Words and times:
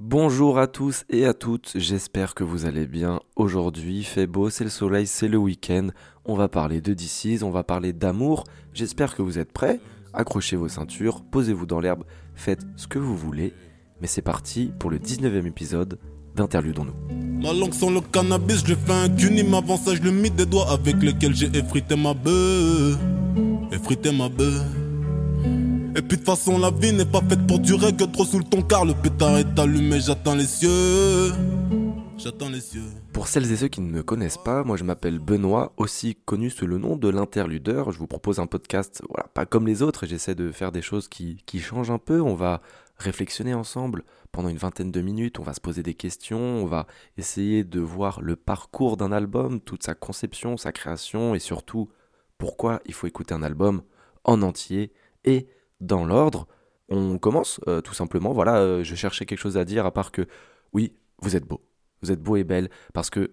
Bonjour 0.00 0.58
à 0.58 0.66
tous 0.66 1.04
et 1.10 1.26
à 1.26 1.34
toutes, 1.34 1.72
j'espère 1.74 2.34
que 2.34 2.42
vous 2.42 2.64
allez 2.64 2.86
bien. 2.86 3.20
Aujourd'hui, 3.36 4.02
fait 4.02 4.26
beau, 4.26 4.48
c'est 4.48 4.64
le 4.64 4.70
soleil, 4.70 5.06
c'est 5.06 5.28
le 5.28 5.36
week-end. 5.36 5.88
On 6.24 6.36
va 6.36 6.48
parler 6.48 6.80
de 6.80 6.94
DC's, 6.94 7.42
on 7.42 7.50
va 7.50 7.64
parler 7.64 7.92
d'amour. 7.92 8.44
J'espère 8.72 9.14
que 9.14 9.20
vous 9.20 9.38
êtes 9.38 9.52
prêts. 9.52 9.78
Accrochez 10.14 10.56
vos 10.56 10.68
ceintures, 10.68 11.22
posez-vous 11.30 11.66
dans 11.66 11.80
l'herbe, 11.80 12.04
faites 12.34 12.62
ce 12.76 12.86
que 12.86 12.98
vous 12.98 13.14
voulez. 13.14 13.52
Mais 14.00 14.06
c'est 14.06 14.22
parti 14.22 14.72
pour 14.78 14.88
le 14.88 14.98
19e 14.98 15.46
épisode 15.46 15.98
d'Interludons-nous. 16.34 17.42
Ma 17.42 17.52
langue 17.52 17.74
sans 17.74 17.90
le 17.90 18.00
cannabis, 18.00 18.64
je 18.66 18.74
fais 18.74 18.92
un 18.92 19.14
je 19.14 19.28
le 19.28 20.30
des 20.30 20.46
doigts 20.46 20.70
avec 20.70 20.96
lesquels 21.02 21.34
j'ai 21.34 21.54
effrité 21.54 21.94
ma. 21.94 22.14
Effrité 23.70 24.12
ma. 24.12 24.30
Et 25.96 26.02
puis 26.02 26.16
de 26.16 26.16
toute 26.16 26.26
façon 26.26 26.56
la 26.58 26.70
vie 26.70 26.92
n'est 26.92 27.04
pas 27.04 27.20
faite 27.20 27.44
pour 27.48 27.58
durer 27.58 27.92
que 27.92 28.04
trop 28.04 28.24
sous 28.24 28.42
ton 28.44 28.62
car 28.62 28.84
le 28.84 28.94
pétard 28.94 29.38
est 29.38 29.58
allumé, 29.58 30.00
j'attends 30.00 30.36
les 30.36 30.46
cieux. 30.46 31.32
J'attends 32.16 32.48
les 32.48 32.60
cieux. 32.60 32.84
Pour 33.12 33.26
celles 33.26 33.50
et 33.50 33.56
ceux 33.56 33.66
qui 33.66 33.80
ne 33.80 33.90
me 33.90 34.04
connaissent 34.04 34.38
pas, 34.38 34.62
moi 34.62 34.76
je 34.76 34.84
m'appelle 34.84 35.18
Benoît, 35.18 35.72
aussi 35.78 36.14
connu 36.14 36.48
sous 36.48 36.66
le 36.66 36.78
nom 36.78 36.96
de 36.96 37.08
l'interludeur. 37.08 37.90
Je 37.90 37.98
vous 37.98 38.06
propose 38.06 38.38
un 38.38 38.46
podcast, 38.46 39.02
voilà, 39.08 39.28
pas 39.34 39.46
comme 39.46 39.66
les 39.66 39.82
autres, 39.82 40.06
j'essaie 40.06 40.36
de 40.36 40.52
faire 40.52 40.70
des 40.70 40.82
choses 40.82 41.08
qui, 41.08 41.42
qui 41.44 41.58
changent 41.58 41.90
un 41.90 41.98
peu. 41.98 42.20
On 42.20 42.34
va 42.34 42.60
réflexionner 42.96 43.54
ensemble 43.54 44.04
pendant 44.30 44.48
une 44.48 44.58
vingtaine 44.58 44.92
de 44.92 45.00
minutes, 45.00 45.40
on 45.40 45.42
va 45.42 45.54
se 45.54 45.60
poser 45.60 45.82
des 45.82 45.94
questions, 45.94 46.38
on 46.38 46.66
va 46.66 46.86
essayer 47.16 47.64
de 47.64 47.80
voir 47.80 48.20
le 48.20 48.36
parcours 48.36 48.96
d'un 48.96 49.10
album, 49.10 49.60
toute 49.60 49.82
sa 49.82 49.94
conception, 49.94 50.56
sa 50.56 50.70
création 50.70 51.34
et 51.34 51.40
surtout 51.40 51.88
pourquoi 52.38 52.80
il 52.86 52.94
faut 52.94 53.08
écouter 53.08 53.34
un 53.34 53.42
album 53.42 53.82
en 54.22 54.42
entier 54.42 54.92
et 55.24 55.48
dans 55.80 56.04
l'ordre. 56.04 56.46
On 56.88 57.18
commence 57.18 57.60
euh, 57.68 57.80
tout 57.80 57.94
simplement. 57.94 58.32
Voilà, 58.32 58.56
euh, 58.56 58.84
je 58.84 58.94
cherchais 58.94 59.26
quelque 59.26 59.38
chose 59.38 59.56
à 59.56 59.64
dire 59.64 59.86
à 59.86 59.92
part 59.92 60.12
que 60.12 60.26
oui, 60.72 60.92
vous 61.22 61.36
êtes 61.36 61.46
beau. 61.46 61.60
Vous 62.02 62.10
êtes 62.10 62.22
beau 62.22 62.36
et 62.36 62.44
belle 62.44 62.70
parce 62.92 63.10
que 63.10 63.32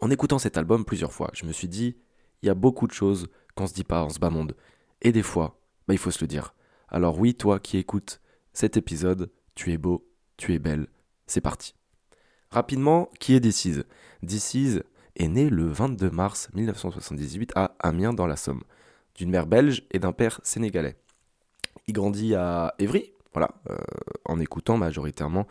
en 0.00 0.10
écoutant 0.10 0.38
cet 0.38 0.56
album 0.56 0.84
plusieurs 0.84 1.12
fois, 1.12 1.30
je 1.34 1.44
me 1.44 1.52
suis 1.52 1.68
dit 1.68 1.96
il 2.42 2.46
y 2.46 2.50
a 2.50 2.54
beaucoup 2.54 2.86
de 2.86 2.92
choses 2.92 3.28
qu'on 3.54 3.66
se 3.66 3.74
dit 3.74 3.84
pas 3.84 4.02
en 4.02 4.08
ce 4.08 4.18
bas 4.18 4.30
monde. 4.30 4.54
Et 5.02 5.12
des 5.12 5.22
fois, 5.22 5.60
bah, 5.88 5.94
il 5.94 5.98
faut 5.98 6.10
se 6.10 6.20
le 6.20 6.28
dire. 6.28 6.54
Alors 6.88 7.18
oui, 7.18 7.34
toi 7.34 7.58
qui 7.58 7.78
écoutes 7.78 8.20
cet 8.52 8.76
épisode, 8.76 9.30
tu 9.54 9.72
es 9.72 9.78
beau, 9.78 10.08
tu 10.36 10.54
es 10.54 10.58
belle. 10.58 10.88
C'est 11.26 11.40
parti. 11.40 11.74
Rapidement, 12.50 13.08
qui 13.20 13.34
est 13.34 13.40
Decize 13.40 13.84
Decize 14.22 14.82
est 15.16 15.28
né 15.28 15.48
le 15.50 15.66
22 15.66 16.10
mars 16.10 16.48
1978 16.54 17.52
à 17.54 17.76
Amiens 17.78 18.12
dans 18.12 18.26
la 18.26 18.36
Somme, 18.36 18.62
d'une 19.14 19.30
mère 19.30 19.46
belge 19.46 19.84
et 19.92 19.98
d'un 19.98 20.12
père 20.12 20.40
sénégalais. 20.42 20.96
Il 21.86 21.94
grandit 21.94 22.34
à 22.34 22.74
Évry, 22.78 23.12
voilà, 23.32 23.50
euh, 23.70 23.76
en 24.24 24.40
écoutant 24.40 24.76
majoritairement 24.76 25.46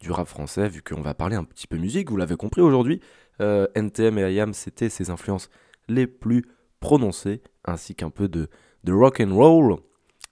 du 0.00 0.10
rap 0.10 0.28
français, 0.28 0.68
vu 0.68 0.82
qu'on 0.82 1.00
va 1.00 1.14
parler 1.14 1.36
un 1.36 1.44
petit 1.44 1.66
peu 1.66 1.76
musique, 1.76 2.10
vous 2.10 2.16
l'avez 2.16 2.36
compris 2.36 2.60
aujourd'hui. 2.60 3.00
Euh, 3.40 3.66
NTM 3.74 4.18
et 4.18 4.34
IAM, 4.34 4.54
c'était 4.54 4.88
ses 4.88 5.10
influences 5.10 5.50
les 5.88 6.06
plus 6.06 6.44
prononcées, 6.80 7.42
ainsi 7.64 7.94
qu'un 7.94 8.10
peu 8.10 8.28
de, 8.28 8.48
rock 8.86 9.20
and 9.20 9.34
roll, 9.34 9.76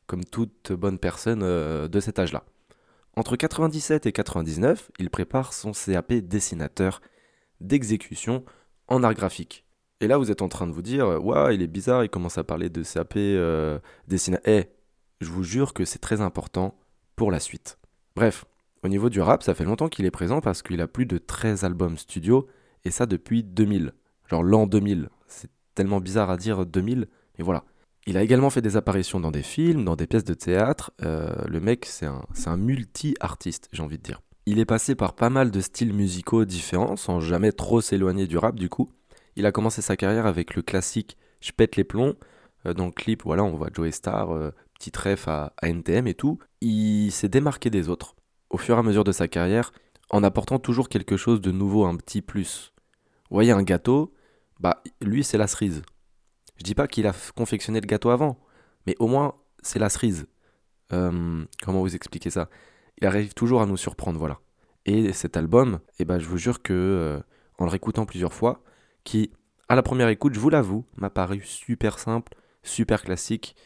comme 0.06 0.24
toute 0.24 0.72
bonne 0.72 0.98
personne 0.98 1.42
euh, 1.42 1.88
de 1.88 2.00
cet 2.00 2.18
âge-là. 2.18 2.44
Entre 3.16 3.36
97 3.36 4.06
et 4.06 4.12
99, 4.12 4.90
il 4.98 5.10
prépare 5.10 5.52
son 5.52 5.72
CAP 5.72 6.14
dessinateur 6.14 7.02
d'exécution 7.60 8.44
en 8.88 9.02
art 9.02 9.14
graphique. 9.14 9.64
Et 10.00 10.06
là, 10.06 10.18
vous 10.18 10.30
êtes 10.30 10.42
en 10.42 10.48
train 10.48 10.66
de 10.66 10.72
vous 10.72 10.82
dire, 10.82 11.06
waouh, 11.22 11.50
il 11.50 11.62
est 11.62 11.66
bizarre, 11.66 12.04
il 12.04 12.10
commence 12.10 12.38
à 12.38 12.44
parler 12.44 12.70
de 12.70 12.82
CAP 12.82 13.18
dessinateur. 14.08 14.42
Eh, 14.46 14.68
je 15.22 15.30
vous 15.30 15.44
jure 15.44 15.72
que 15.72 15.84
c'est 15.84 15.98
très 15.98 16.20
important 16.20 16.76
pour 17.16 17.30
la 17.30 17.40
suite. 17.40 17.78
Bref, 18.16 18.44
au 18.82 18.88
niveau 18.88 19.08
du 19.08 19.20
rap, 19.20 19.42
ça 19.42 19.54
fait 19.54 19.64
longtemps 19.64 19.88
qu'il 19.88 20.04
est 20.04 20.10
présent 20.10 20.40
parce 20.40 20.62
qu'il 20.62 20.80
a 20.80 20.88
plus 20.88 21.06
de 21.06 21.18
13 21.18 21.64
albums 21.64 21.96
studio, 21.96 22.48
et 22.84 22.90
ça 22.90 23.06
depuis 23.06 23.44
2000. 23.44 23.92
Genre 24.28 24.42
l'an 24.42 24.66
2000. 24.66 25.08
C'est 25.28 25.50
tellement 25.74 26.00
bizarre 26.00 26.30
à 26.30 26.36
dire 26.36 26.66
2000, 26.66 27.08
mais 27.38 27.44
voilà. 27.44 27.64
Il 28.06 28.16
a 28.16 28.22
également 28.22 28.50
fait 28.50 28.62
des 28.62 28.76
apparitions 28.76 29.20
dans 29.20 29.30
des 29.30 29.42
films, 29.42 29.84
dans 29.84 29.94
des 29.94 30.08
pièces 30.08 30.24
de 30.24 30.34
théâtre. 30.34 30.90
Euh, 31.02 31.32
le 31.46 31.60
mec, 31.60 31.86
c'est 31.86 32.06
un, 32.06 32.56
multi-artiste, 32.56 33.68
j'ai 33.72 33.82
envie 33.82 33.98
de 33.98 34.02
dire. 34.02 34.20
Il 34.44 34.58
est 34.58 34.64
passé 34.64 34.96
par 34.96 35.14
pas 35.14 35.30
mal 35.30 35.52
de 35.52 35.60
styles 35.60 35.92
musicaux 35.92 36.44
différents, 36.44 36.96
sans 36.96 37.20
jamais 37.20 37.52
trop 37.52 37.80
s'éloigner 37.80 38.26
du 38.26 38.38
rap 38.38 38.56
du 38.56 38.68
coup. 38.68 38.90
Il 39.36 39.46
a 39.46 39.52
commencé 39.52 39.82
sa 39.82 39.96
carrière 39.96 40.26
avec 40.26 40.56
le 40.56 40.62
classique 40.62 41.16
Je 41.40 41.52
pète 41.52 41.76
les 41.76 41.84
plombs. 41.84 42.14
Euh, 42.66 42.74
dans 42.74 42.86
le 42.86 42.92
clip, 42.92 43.22
voilà, 43.22 43.44
on 43.44 43.54
voit 43.54 43.70
Joey 43.72 43.92
Star, 43.92 44.32
euh, 44.32 44.50
petit 44.90 44.98
ref 44.98 45.28
à, 45.28 45.52
à, 45.60 45.68
NTM 45.68 46.06
et 46.06 46.14
tout. 46.14 46.38
Il 46.60 47.10
s'est 47.10 47.28
démarqué 47.28 47.70
des 47.70 47.88
autres, 47.88 48.16
au 48.50 48.58
fur 48.58 48.76
et 48.76 48.78
à 48.78 48.82
mesure 48.82 49.04
de 49.04 49.12
sa 49.12 49.28
carrière, 49.28 49.72
en 50.10 50.22
apportant 50.24 50.58
toujours 50.58 50.88
quelque 50.88 51.16
chose 51.16 51.40
de 51.40 51.52
nouveau, 51.52 51.84
un 51.84 51.96
petit 51.96 52.22
plus. 52.22 52.72
Vous 53.30 53.36
voyez 53.36 53.52
un 53.52 53.62
gâteau, 53.62 54.12
bah 54.60 54.82
lui 55.00 55.24
c'est 55.24 55.38
la 55.38 55.46
cerise. 55.46 55.82
Je 56.56 56.64
dis 56.64 56.74
pas 56.74 56.86
qu'il 56.86 57.06
a 57.06 57.14
confectionné 57.34 57.80
le 57.80 57.86
gâteau 57.86 58.10
avant, 58.10 58.38
mais 58.86 58.94
au 58.98 59.06
moins 59.06 59.34
c'est 59.62 59.78
la 59.78 59.88
cerise. 59.88 60.26
Euh, 60.92 61.44
comment 61.62 61.80
vous 61.80 61.94
expliquer 61.94 62.30
ça? 62.30 62.50
Il 63.00 63.06
arrive 63.06 63.32
toujours 63.32 63.62
à 63.62 63.66
nous 63.66 63.76
surprendre, 63.78 64.18
voilà. 64.18 64.38
Et 64.84 65.12
cet 65.12 65.36
album, 65.36 65.78
eh 65.98 66.04
ben, 66.04 66.18
je 66.18 66.26
vous 66.26 66.36
jure 66.36 66.62
que 66.62 66.72
euh, 66.72 67.20
en 67.58 67.64
le 67.64 67.70
réécoutant 67.70 68.04
plusieurs 68.04 68.34
fois, 68.34 68.62
qui 69.04 69.32
à 69.68 69.74
la 69.74 69.82
première 69.82 70.08
écoute, 70.08 70.34
je 70.34 70.40
vous 70.40 70.50
l'avoue, 70.50 70.84
m'a 70.96 71.08
paru 71.08 71.40
super 71.42 71.98
simple, 71.98 72.34
super 72.62 73.02
classique, 73.02 73.56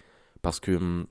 parce 0.46 0.60
que 0.60 0.76
hum, 0.76 1.06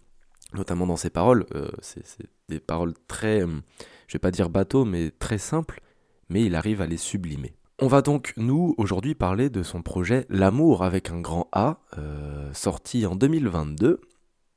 notamment 0.53 0.87
dans 0.87 0.95
ses 0.95 1.09
paroles, 1.09 1.45
euh, 1.55 1.67
c'est 1.81 2.05
des 2.47 2.61
paroles 2.61 2.93
très, 3.09 3.43
hum, 3.43 3.63
je 4.07 4.13
vais 4.13 4.19
pas 4.19 4.31
dire 4.31 4.49
bateau, 4.49 4.85
mais 4.85 5.11
très 5.11 5.37
simples, 5.37 5.81
mais 6.29 6.45
il 6.45 6.55
arrive 6.55 6.79
à 6.79 6.87
les 6.87 6.95
sublimer. 6.95 7.53
On 7.81 7.87
va 7.87 8.01
donc, 8.01 8.31
nous, 8.37 8.73
aujourd'hui, 8.77 9.13
parler 9.13 9.49
de 9.49 9.61
son 9.61 9.81
projet 9.81 10.25
L'amour 10.29 10.85
avec 10.85 11.09
un 11.09 11.19
grand 11.19 11.49
A, 11.51 11.81
euh, 11.97 12.49
sorti 12.53 13.05
en 13.05 13.17
2022. 13.17 13.99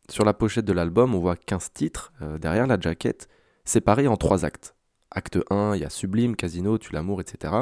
Sur 0.09 0.25
la 0.25 0.33
pochette 0.33 0.65
de 0.65 0.73
l'album, 0.73 1.13
on 1.17 1.19
voit 1.19 1.35
15 1.35 1.73
titres 1.73 2.13
euh, 2.23 2.39
derrière 2.39 2.69
la 2.69 2.79
jaquette, 2.79 3.29
séparés 3.65 4.07
en 4.07 4.17
trois 4.17 4.45
actes. 4.45 4.77
Acte 5.11 5.41
1, 5.51 5.75
il 5.75 5.81
y 5.81 5.85
a 5.85 5.91
Sublime, 5.91 6.37
Casino, 6.37 6.79
Tu 6.79 6.93
l'amour, 6.93 7.21
etc. 7.21 7.53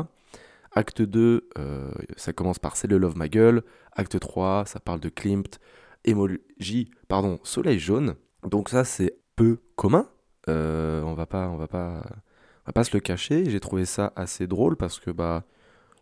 Acte 0.72 1.00
2, 1.00 1.48
euh, 1.56 1.90
ça 2.18 2.34
commence 2.34 2.58
par 2.58 2.76
C'est 2.76 2.88
le 2.88 2.98
love 2.98 3.16
ma 3.16 3.30
gueule. 3.30 3.62
Acte 3.92 4.20
3, 4.20 4.66
ça 4.66 4.80
parle 4.80 5.00
de 5.00 5.08
Klimt, 5.08 5.58
Emoji, 6.06 6.90
pardon, 7.08 7.38
Soleil 7.42 7.78
jaune. 7.78 8.16
Donc 8.44 8.68
ça, 8.68 8.84
c'est 8.84 9.18
peu 9.34 9.58
commun. 9.76 10.08
on 10.46 11.14
va 11.14 11.26
pas, 11.26 11.48
on 11.48 11.56
va 11.56 11.68
pas 11.68 12.02
va 12.66 12.72
pas 12.72 12.84
se 12.84 12.94
le 12.94 13.00
cacher, 13.00 13.48
j'ai 13.48 13.60
trouvé 13.60 13.84
ça 13.84 14.12
assez 14.16 14.46
drôle 14.46 14.76
parce 14.76 14.98
que 14.98 15.10
bah 15.10 15.44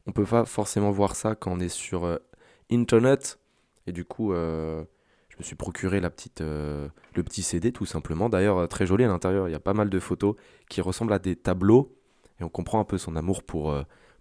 on 0.06 0.12
peut 0.12 0.24
pas 0.24 0.44
forcément 0.44 0.90
voir 0.90 1.14
ça 1.14 1.34
quand 1.34 1.52
on 1.52 1.60
est 1.60 1.68
sur 1.68 2.04
euh, 2.04 2.16
internet 2.70 3.38
et 3.86 3.92
du 3.92 4.04
coup 4.04 4.32
euh, 4.32 4.84
je 5.28 5.36
me 5.38 5.42
suis 5.42 5.56
procuré 5.56 6.00
la 6.00 6.10
petite 6.10 6.40
euh, 6.40 6.88
le 7.14 7.22
petit 7.22 7.42
CD 7.42 7.70
tout 7.72 7.86
simplement. 7.86 8.28
D'ailleurs 8.28 8.66
très 8.68 8.86
joli 8.86 9.04
à 9.04 9.08
l'intérieur, 9.08 9.48
il 9.48 9.52
y 9.52 9.56
a 9.56 9.60
pas 9.60 9.74
mal 9.74 9.90
de 9.90 10.00
photos 10.00 10.36
qui 10.68 10.80
ressemblent 10.80 11.12
à 11.12 11.18
des 11.18 11.36
tableaux 11.36 11.96
et 12.40 12.44
on 12.44 12.48
comprend 12.48 12.80
un 12.80 12.84
peu 12.84 12.98
son 12.98 13.14
amour 13.16 13.42
pour 13.42 13.74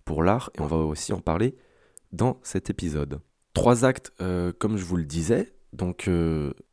pour 0.06 0.24
l'art 0.24 0.50
et 0.56 0.62
on 0.62 0.68
va 0.68 0.78
aussi 0.78 1.14
en 1.14 1.22
parler 1.22 1.56
dans 2.12 2.40
cet 2.44 2.70
épisode. 2.70 3.22
Trois 3.54 3.86
actes 3.86 4.12
comme 4.60 4.78
je 4.78 4.84
vous 4.84 4.98
le 4.98 5.06
disais, 5.06 5.54
donc 5.74 6.10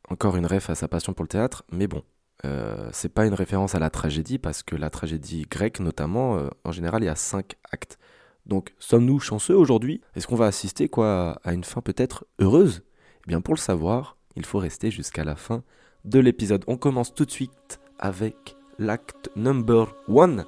encore 0.09 0.37
une 0.37 0.47
ref 0.47 0.71
à 0.71 0.75
sa 0.75 0.88
passion 0.88 1.12
pour 1.12 1.25
le 1.25 1.28
théâtre, 1.28 1.65
mais 1.72 1.87
bon, 1.87 2.03
euh, 2.44 2.88
c'est 2.93 3.12
pas 3.12 3.27
une 3.27 3.34
référence 3.34 3.75
à 3.75 3.78
la 3.78 3.91
tragédie 3.91 4.38
parce 4.38 4.62
que 4.62 4.75
la 4.75 4.91
tragédie 4.91 5.47
grecque 5.50 5.81
notamment, 5.81 6.37
euh, 6.37 6.49
en 6.65 6.72
général, 6.72 7.03
il 7.03 7.06
y 7.06 7.11
a 7.11 7.16
cinq 7.16 7.56
actes. 7.71 7.99
Donc, 8.47 8.72
sommes-nous 8.78 9.21
chanceux 9.21 9.56
aujourd'hui? 9.56 10.00
Est-ce 10.16 10.27
qu'on 10.27 10.37
va 10.37 10.47
assister 10.47 10.88
quoi 10.88 11.38
à 11.44 11.53
une 11.53 11.65
fin 11.65 11.83
peut-être 11.83 12.27
heureuse? 12.38 12.83
Eh 13.25 13.28
bien, 13.28 13.41
pour 13.41 13.55
le 13.55 13.61
savoir, 13.61 14.16
il 14.37 14.47
faut 14.47 14.59
rester 14.59 14.91
jusqu'à 14.91 15.25
la 15.25 15.37
fin 15.37 15.62
de 16.05 16.19
l'épisode. 16.19 16.65
On 16.67 16.77
commence 16.77 17.15
tout 17.15 17.27
de 17.27 17.31
suite 17.31 17.81
avec 17.99 18.56
l'acte 18.78 19.31
number 19.37 19.94
one. 20.09 20.47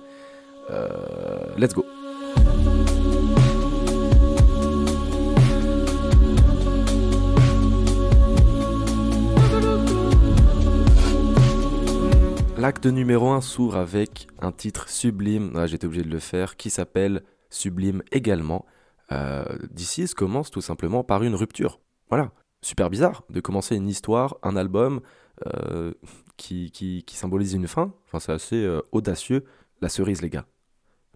Euh, 0.71 1.55
let's 1.59 1.75
go. 1.75 1.85
L'acte 12.63 12.87
numéro 12.87 13.31
1 13.31 13.41
s'ouvre 13.41 13.75
avec 13.75 14.29
un 14.41 14.53
titre 14.53 14.89
sublime, 14.89 15.51
ah, 15.57 15.67
j'étais 15.67 15.85
obligé 15.85 16.05
de 16.05 16.11
le 16.11 16.21
faire, 16.21 16.57
qui 16.57 16.71
s'appelle 16.71 17.25
Sublime 17.51 18.05
également. 18.13 18.67
Euh, 19.11 19.45
commence 20.17 20.53
tout 20.53 20.61
simplement 20.61 21.03
par 21.03 21.25
une 21.25 21.35
rupture. 21.35 21.81
Voilà, 22.09 22.31
super 22.61 22.89
bizarre 22.89 23.25
de 23.31 23.41
commencer 23.41 23.75
une 23.75 23.89
histoire, 23.89 24.37
un 24.45 24.55
album 24.55 25.01
euh, 25.45 25.93
qui, 26.37 26.71
qui, 26.71 27.17
symbolise 27.17 27.53
une 27.55 27.67
fin. 27.67 27.93
Enfin, 28.07 28.21
c'est 28.21 28.31
assez 28.31 28.65
euh, 28.65 28.81
audacieux. 28.93 29.45
La 29.81 29.89
cerise, 29.89 30.23
les 30.23 30.31
gars. 30.31 30.47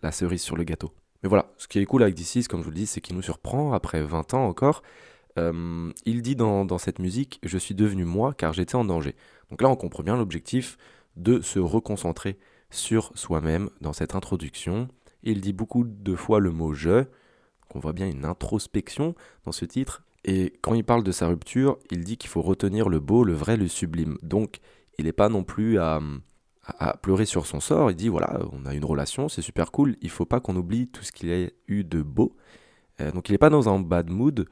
La 0.02 0.10
cerise 0.10 0.42
sur 0.42 0.56
le 0.56 0.64
gâteau. 0.64 0.94
Mais 1.22 1.28
voilà, 1.28 1.52
ce 1.58 1.68
qui 1.68 1.78
est 1.78 1.86
cool 1.86 2.02
avec 2.02 2.16
DC's, 2.16 2.48
comme 2.48 2.58
je 2.58 2.64
vous 2.64 2.72
le 2.72 2.76
dis, 2.76 2.88
c'est 2.88 3.00
qu'il 3.00 3.14
nous 3.14 3.22
surprend 3.22 3.72
après 3.72 4.02
20 4.02 4.34
ans 4.34 4.48
encore. 4.48 4.82
Euh, 5.38 5.92
il 6.06 6.22
dit 6.22 6.34
dans, 6.34 6.64
dans 6.64 6.78
cette 6.78 6.98
musique 6.98 7.38
Je 7.44 7.56
suis 7.56 7.76
devenu 7.76 8.04
moi 8.04 8.34
car 8.34 8.52
j'étais 8.52 8.74
en 8.74 8.84
danger. 8.84 9.14
Donc 9.50 9.62
là, 9.62 9.68
on 9.68 9.76
comprend 9.76 10.02
bien 10.02 10.16
l'objectif 10.16 10.76
de 11.16 11.40
se 11.40 11.58
reconcentrer 11.58 12.38
sur 12.70 13.10
soi-même 13.14 13.70
dans 13.80 13.92
cette 13.92 14.14
introduction. 14.14 14.88
Il 15.22 15.40
dit 15.40 15.52
beaucoup 15.52 15.84
de 15.84 16.14
fois 16.14 16.40
le 16.40 16.50
mot 16.50 16.72
je. 16.72 17.04
on 17.74 17.78
voit 17.78 17.92
bien 17.92 18.06
une 18.06 18.24
introspection 18.24 19.14
dans 19.44 19.52
ce 19.52 19.64
titre. 19.64 20.04
Et 20.24 20.54
quand 20.60 20.74
il 20.74 20.84
parle 20.84 21.04
de 21.04 21.12
sa 21.12 21.28
rupture, 21.28 21.78
il 21.90 22.04
dit 22.04 22.16
qu'il 22.16 22.30
faut 22.30 22.42
retenir 22.42 22.88
le 22.88 23.00
beau, 23.00 23.24
le 23.24 23.32
vrai, 23.32 23.56
le 23.56 23.68
sublime. 23.68 24.18
Donc 24.22 24.58
il 24.98 25.04
n'est 25.04 25.12
pas 25.12 25.28
non 25.28 25.44
plus 25.44 25.78
à, 25.78 26.00
à, 26.66 26.96
pleurer 26.96 27.26
sur 27.26 27.46
son 27.46 27.60
sort. 27.60 27.90
Il 27.90 27.96
dit 27.96 28.08
voilà, 28.08 28.40
on 28.52 28.66
a 28.66 28.74
une 28.74 28.84
relation, 28.84 29.28
c'est 29.28 29.42
super 29.42 29.70
cool. 29.70 29.96
Il 30.00 30.10
faut 30.10 30.26
pas 30.26 30.40
qu'on 30.40 30.56
oublie 30.56 30.88
tout 30.88 31.02
ce 31.02 31.12
qu'il 31.12 31.32
a 31.32 31.48
eu 31.68 31.84
de 31.84 32.02
beau. 32.02 32.36
Euh, 33.00 33.12
donc 33.12 33.28
il 33.28 33.32
n'est 33.32 33.38
pas 33.38 33.50
dans 33.50 33.68
un 33.68 33.78
bad 33.80 34.10
mood, 34.10 34.48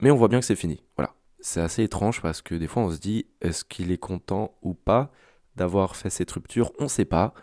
mais 0.00 0.10
on 0.10 0.16
voit 0.16 0.28
bien 0.28 0.40
que 0.40 0.46
c'est 0.46 0.56
fini. 0.56 0.82
Voilà. 0.96 1.14
C'est 1.40 1.60
assez 1.60 1.84
étrange 1.84 2.20
parce 2.20 2.42
que 2.42 2.54
des 2.54 2.66
fois 2.66 2.82
on 2.82 2.90
se 2.90 2.98
dit 2.98 3.26
est-ce 3.40 3.64
qu'il 3.64 3.92
est 3.92 3.98
content 3.98 4.56
ou 4.62 4.74
pas? 4.74 5.10
D'avoir 5.58 5.96
fait 5.96 6.10
cette 6.10 6.30
rupture 6.30 6.72
On 6.78 6.84
ne 6.84 6.88
sait 6.88 7.04
pas. 7.04 7.34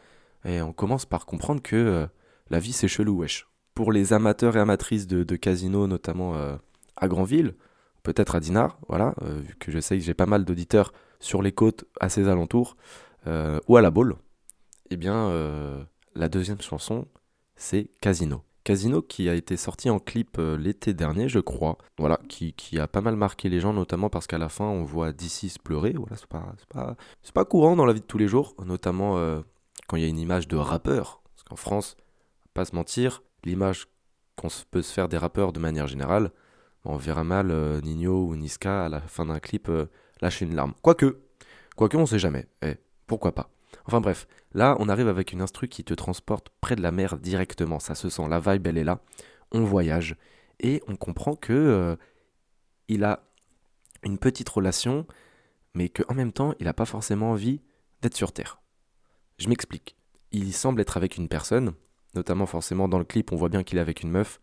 Et 0.43 0.61
on 0.61 0.73
commence 0.73 1.05
par 1.05 1.25
comprendre 1.25 1.61
que 1.61 1.75
euh, 1.75 2.07
la 2.49 2.59
vie 2.59 2.73
c'est 2.73 2.87
chelou, 2.87 3.19
wesh. 3.19 3.47
Pour 3.73 3.91
les 3.91 4.13
amateurs 4.13 4.57
et 4.57 4.59
amatrices 4.59 5.05
de, 5.05 5.23
de 5.23 5.35
casino, 5.35 5.85
notamment 5.87 6.35
euh, 6.35 6.55
à 6.95 7.07
Granville, 7.07 7.55
peut-être 8.03 8.35
à 8.35 8.39
Dinard, 8.39 8.79
voilà, 8.87 9.15
vu 9.21 9.55
que 9.59 9.71
je 9.71 9.79
sais 9.79 9.97
que 9.97 10.03
j'ai 10.03 10.13
pas 10.13 10.27
mal 10.27 10.45
d'auditeurs 10.45 10.93
sur 11.19 11.41
les 11.41 11.51
côtes 11.51 11.85
à 11.99 12.07
ses 12.07 12.27
alentours, 12.27 12.77
ou 13.25 13.77
à 13.77 13.81
la 13.81 13.89
boule, 13.89 14.15
eh 14.91 14.95
bien, 14.95 15.33
la 16.13 16.29
deuxième 16.29 16.61
chanson, 16.61 17.07
c'est 17.55 17.89
Casino. 18.01 18.43
Casino 18.65 19.03
qui 19.03 19.29
a 19.29 19.35
été 19.35 19.57
sorti 19.57 19.91
en 19.91 19.99
clip 19.99 20.37
euh, 20.39 20.57
l'été 20.57 20.95
dernier, 20.95 21.29
je 21.29 21.39
crois. 21.39 21.77
Voilà, 21.99 22.19
qui, 22.27 22.51
qui, 22.53 22.79
a 22.79 22.87
pas 22.87 22.99
mal 22.99 23.15
marqué 23.15 23.47
les 23.47 23.59
gens, 23.59 23.73
notamment 23.73 24.09
parce 24.09 24.25
qu'à 24.25 24.39
la 24.39 24.49
fin, 24.49 24.65
on 24.65 24.83
voit 24.83 25.13
DC 25.13 25.59
pleurer. 25.63 25.93
Voilà, 25.95 26.17
c'est 26.17 26.25
pas, 26.25 26.55
pas, 26.69 26.97
pas, 27.33 27.45
courant 27.45 27.75
dans 27.75 27.85
la 27.85 27.93
vie 27.93 28.01
de 28.01 28.05
tous 28.05 28.17
les 28.17 28.27
jours, 28.27 28.55
notamment 28.65 29.17
euh, 29.17 29.39
quand 29.87 29.97
il 29.97 30.01
y 30.01 30.05
a 30.05 30.09
une 30.09 30.17
image 30.17 30.47
de 30.47 30.57
rappeur. 30.57 31.21
Parce 31.35 31.43
qu'en 31.43 31.55
France, 31.55 31.95
pas 32.55 32.65
se 32.65 32.75
mentir, 32.75 33.21
l'image 33.43 33.87
qu'on 34.35 34.47
peut 34.71 34.81
se 34.81 34.91
faire 34.91 35.09
des 35.09 35.17
rappeurs 35.17 35.53
de 35.53 35.59
manière 35.59 35.85
générale, 35.85 36.31
on 36.85 36.97
verra 36.97 37.23
mal 37.23 37.51
euh, 37.51 37.79
Nino 37.81 38.25
ou 38.25 38.35
Niska 38.35 38.85
à 38.85 38.89
la 38.89 38.99
fin 38.99 39.27
d'un 39.27 39.39
clip 39.39 39.71
lâcher 40.21 40.45
une 40.45 40.55
larme. 40.55 40.73
Quoique, 40.81 41.19
quoique 41.75 41.97
on 41.97 42.07
sait 42.07 42.19
jamais. 42.19 42.47
Eh, 42.63 42.77
pourquoi 43.05 43.35
pas 43.35 43.54
Enfin 43.85 44.01
bref, 44.01 44.27
là 44.53 44.75
on 44.79 44.89
arrive 44.89 45.07
avec 45.07 45.31
une 45.31 45.41
instru 45.41 45.67
qui 45.67 45.83
te 45.83 45.93
transporte 45.93 46.49
près 46.61 46.75
de 46.75 46.81
la 46.81 46.91
mer 46.91 47.17
directement, 47.17 47.79
ça 47.79 47.95
se 47.95 48.09
sent, 48.09 48.27
la 48.27 48.39
vibe 48.39 48.67
elle 48.67 48.77
est 48.77 48.83
là, 48.83 48.99
on 49.51 49.63
voyage 49.63 50.15
et 50.59 50.81
on 50.87 50.95
comprend 50.95 51.35
que 51.35 51.53
euh, 51.53 51.95
il 52.87 53.03
a 53.03 53.23
une 54.03 54.17
petite 54.17 54.49
relation, 54.49 55.05
mais 55.73 55.89
qu'en 55.89 56.13
même 56.13 56.31
temps 56.31 56.53
il 56.59 56.65
n'a 56.65 56.73
pas 56.73 56.85
forcément 56.85 57.31
envie 57.31 57.61
d'être 58.01 58.15
sur 58.15 58.31
Terre. 58.31 58.61
Je 59.37 59.49
m'explique. 59.49 59.95
Il 60.31 60.53
semble 60.53 60.81
être 60.81 60.97
avec 60.97 61.17
une 61.17 61.27
personne, 61.27 61.73
notamment 62.13 62.45
forcément 62.45 62.87
dans 62.87 62.99
le 62.99 63.05
clip 63.05 63.31
on 63.31 63.35
voit 63.35 63.49
bien 63.49 63.63
qu'il 63.63 63.77
est 63.77 63.81
avec 63.81 64.01
une 64.01 64.11
meuf, 64.11 64.39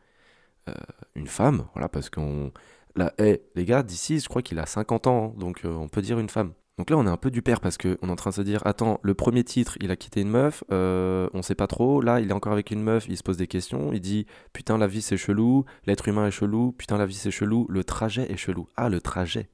euh, 0.68 0.74
une 1.14 1.26
femme, 1.26 1.66
voilà, 1.74 1.88
parce 1.88 2.10
qu'on... 2.10 2.52
Là, 2.94 3.12
hey, 3.18 3.40
les 3.54 3.64
gars, 3.64 3.82
d'ici, 3.82 4.20
je 4.20 4.28
crois 4.28 4.42
qu'il 4.42 4.58
a 4.58 4.66
50 4.66 5.06
ans, 5.06 5.32
hein, 5.34 5.38
donc 5.38 5.64
euh, 5.64 5.70
on 5.70 5.88
peut 5.88 6.02
dire 6.02 6.18
une 6.18 6.28
femme. 6.28 6.52
Donc 6.78 6.88
là, 6.88 6.96
on 6.96 7.06
est 7.06 7.10
un 7.10 7.18
peu 7.18 7.30
du 7.30 7.42
père 7.42 7.60
parce 7.60 7.76
qu'on 7.76 7.90
est 7.90 8.10
en 8.10 8.16
train 8.16 8.30
de 8.30 8.34
se 8.34 8.42
dire 8.42 8.66
Attends, 8.66 8.98
le 9.02 9.14
premier 9.14 9.44
titre, 9.44 9.76
il 9.80 9.90
a 9.90 9.96
quitté 9.96 10.22
une 10.22 10.30
meuf, 10.30 10.64
euh, 10.72 11.28
on 11.34 11.42
sait 11.42 11.54
pas 11.54 11.66
trop. 11.66 12.00
Là, 12.00 12.20
il 12.20 12.30
est 12.30 12.32
encore 12.32 12.52
avec 12.52 12.70
une 12.70 12.82
meuf, 12.82 13.06
il 13.08 13.16
se 13.16 13.22
pose 13.22 13.36
des 13.36 13.46
questions. 13.46 13.92
Il 13.92 14.00
dit 14.00 14.26
Putain, 14.52 14.78
la 14.78 14.86
vie 14.86 15.02
c'est 15.02 15.18
chelou, 15.18 15.64
l'être 15.84 16.08
humain 16.08 16.26
est 16.26 16.30
chelou, 16.30 16.72
putain, 16.72 16.96
la 16.96 17.06
vie 17.06 17.14
c'est 17.14 17.30
chelou, 17.30 17.66
le 17.68 17.84
trajet 17.84 18.30
est 18.32 18.36
chelou. 18.36 18.68
Ah, 18.76 18.88
le 18.88 19.00
trajet. 19.00 19.50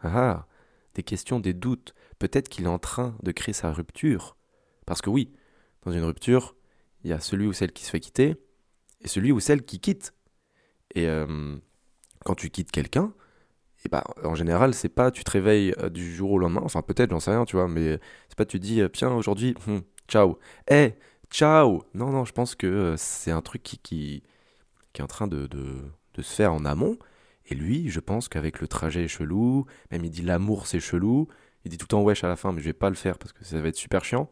Ah, 0.00 0.10
ah 0.14 0.46
des 0.94 1.02
questions, 1.02 1.40
des 1.40 1.52
doutes. 1.52 1.94
Peut-être 2.18 2.48
qu'il 2.48 2.64
est 2.64 2.68
en 2.68 2.78
train 2.78 3.16
de 3.22 3.32
créer 3.32 3.52
sa 3.52 3.72
rupture. 3.72 4.36
Parce 4.86 5.02
que 5.02 5.10
oui, 5.10 5.32
dans 5.84 5.92
une 5.92 6.04
rupture, 6.04 6.56
il 7.04 7.10
y 7.10 7.12
a 7.12 7.20
celui 7.20 7.46
ou 7.46 7.52
celle 7.52 7.72
qui 7.72 7.84
se 7.84 7.90
fait 7.90 8.00
quitter 8.00 8.36
et 9.02 9.08
celui 9.08 9.32
ou 9.32 9.40
celle 9.40 9.62
qui 9.62 9.78
quitte. 9.78 10.14
Et 10.94 11.06
euh, 11.06 11.56
quand 12.24 12.34
tu 12.34 12.50
quittes 12.50 12.72
quelqu'un, 12.72 13.12
bah, 13.88 14.04
en 14.24 14.34
général, 14.34 14.74
c'est 14.74 14.88
pas 14.88 15.10
tu 15.10 15.24
te 15.24 15.30
réveilles 15.30 15.74
euh, 15.78 15.88
du 15.90 16.14
jour 16.14 16.32
au 16.32 16.38
lendemain, 16.38 16.62
enfin 16.64 16.82
peut-être, 16.82 17.10
j'en 17.10 17.20
sais 17.20 17.30
rien, 17.30 17.44
tu 17.44 17.56
vois, 17.56 17.68
mais 17.68 17.98
c'est 18.28 18.36
pas 18.36 18.44
tu 18.44 18.58
dis, 18.58 18.80
euh, 18.80 18.88
tiens, 18.88 19.12
aujourd'hui, 19.12 19.54
hmm, 19.66 19.78
ciao, 20.08 20.38
eh, 20.68 20.94
ciao. 21.30 21.84
Non, 21.94 22.10
non, 22.10 22.24
je 22.24 22.32
pense 22.32 22.54
que 22.54 22.66
euh, 22.66 22.96
c'est 22.96 23.30
un 23.30 23.42
truc 23.42 23.62
qui, 23.62 23.78
qui, 23.78 24.22
est 24.96 25.02
en 25.02 25.06
train 25.06 25.26
de, 25.26 25.46
de, 25.46 26.22
se 26.22 26.34
faire 26.34 26.54
en 26.54 26.64
amont, 26.64 26.98
et 27.46 27.54
lui, 27.54 27.90
je 27.90 28.00
pense 28.00 28.28
qu'avec 28.28 28.60
le 28.60 28.68
trajet 28.68 29.06
chelou, 29.08 29.66
même 29.90 30.04
il 30.04 30.10
dit 30.10 30.22
l'amour 30.22 30.66
c'est 30.66 30.80
chelou, 30.80 31.28
il 31.64 31.70
dit 31.70 31.76
tout 31.76 31.84
le 31.84 31.88
temps 31.88 32.02
wesh 32.02 32.24
à 32.24 32.28
la 32.28 32.36
fin, 32.36 32.52
mais 32.52 32.60
je 32.60 32.66
vais 32.66 32.72
pas 32.72 32.88
le 32.88 32.96
faire 32.96 33.18
parce 33.18 33.32
que 33.32 33.44
ça 33.44 33.60
va 33.60 33.68
être 33.68 33.76
super 33.76 34.04
chiant. 34.04 34.30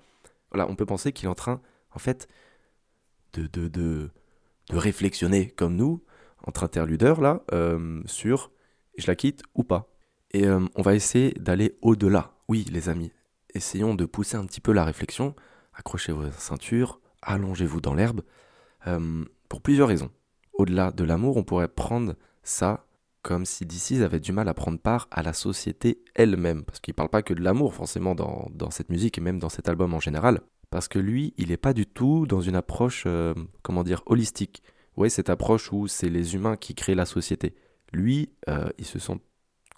Voilà, 0.51 0.69
on 0.71 0.77
peut 0.77 0.87
penser 0.87 1.13
qu'il 1.13 1.27
est 1.27 1.31
en 1.31 1.35
train, 1.35 1.61
en 1.95 1.99
fait, 1.99 2.29
de, 3.35 3.47
de, 3.47 3.69
de, 3.69 4.11
de 4.71 4.77
réflexionner 4.77 5.51
comme 5.51 5.77
nous, 5.77 6.03
entre 6.47 6.65
interludeurs, 6.65 7.21
là, 7.21 7.43
sur 8.07 8.51
je 8.99 9.07
la 9.07 9.17
quitte 9.17 9.43
ou 9.55 9.65
pas. 9.65 9.89
Et 10.33 10.47
euh, 10.47 10.61
on 10.75 10.83
va 10.83 10.95
essayer 10.95 11.33
d'aller 11.33 11.77
au-delà. 11.83 12.33
Oui, 12.49 12.67
les 12.71 12.89
amis, 12.89 13.13
essayons 13.55 13.95
de 13.95 14.05
pousser 14.05 14.37
un 14.37 14.45
petit 14.47 14.61
peu 14.61 14.73
la 14.73 14.85
réflexion. 14.85 15.35
Accrochez 15.75 16.13
vos 16.13 16.31
ceintures, 16.31 17.01
allongez-vous 17.23 17.81
dans 17.81 17.95
l'herbe. 17.95 18.23
Euh, 18.87 19.25
pour 19.49 19.63
plusieurs 19.63 19.89
raisons. 19.89 20.11
Au-delà 20.53 20.91
de 20.91 21.05
l'amour, 21.05 21.37
on 21.37 21.45
pourrait 21.45 21.69
prendre 21.69 22.15
ça 22.43 22.87
comme 23.23 23.47
si 23.47 23.65
DC 23.65 24.03
avait 24.03 24.21
du 24.21 24.33
mal 24.33 24.49
à 24.49 24.55
prendre 24.55 24.79
part 24.79 25.09
à 25.11 25.23
la 25.23 25.33
société 25.33 26.03
elle-même. 26.15 26.63
Parce 26.63 26.79
qu'il 26.81 26.93
ne 26.93 26.97
parle 26.97 27.09
pas 27.09 27.23
que 27.23 27.33
de 27.33 27.43
l'amour 27.43 27.75
forcément 27.75 28.15
dans, 28.15 28.71
cette 28.71 28.91
musique 28.91 29.17
et 29.17 29.23
même 29.23 29.39
dans 29.39 29.49
cet 29.49 29.69
album 29.69 29.95
en 29.95 30.01
général. 30.01 30.41
Parce 30.71 30.89
que 30.89 30.99
lui, 30.99 31.33
il 31.39 31.49
n'est 31.49 31.57
pas 31.57 31.73
du 31.73 31.87
tout 31.87 32.27
dans 32.27 32.41
une 32.41 32.57
approche, 32.57 33.05
euh, 33.07 33.35
comment 33.63 33.83
dire, 33.83 34.03
holistique. 34.07 34.63
Oui, 34.97 35.11
cette 35.11 35.31
approche 35.31 35.73
où 35.73 35.89
c'est 35.89 36.11
les 36.11 36.35
humains 36.35 36.57
qui 36.57 36.75
créent 36.75 36.95
la 36.95 37.07
société. 37.07 37.55
Lui, 37.95 38.31
euh, 38.49 38.69
il 38.79 38.85
se 38.85 38.99
sent 38.99 39.21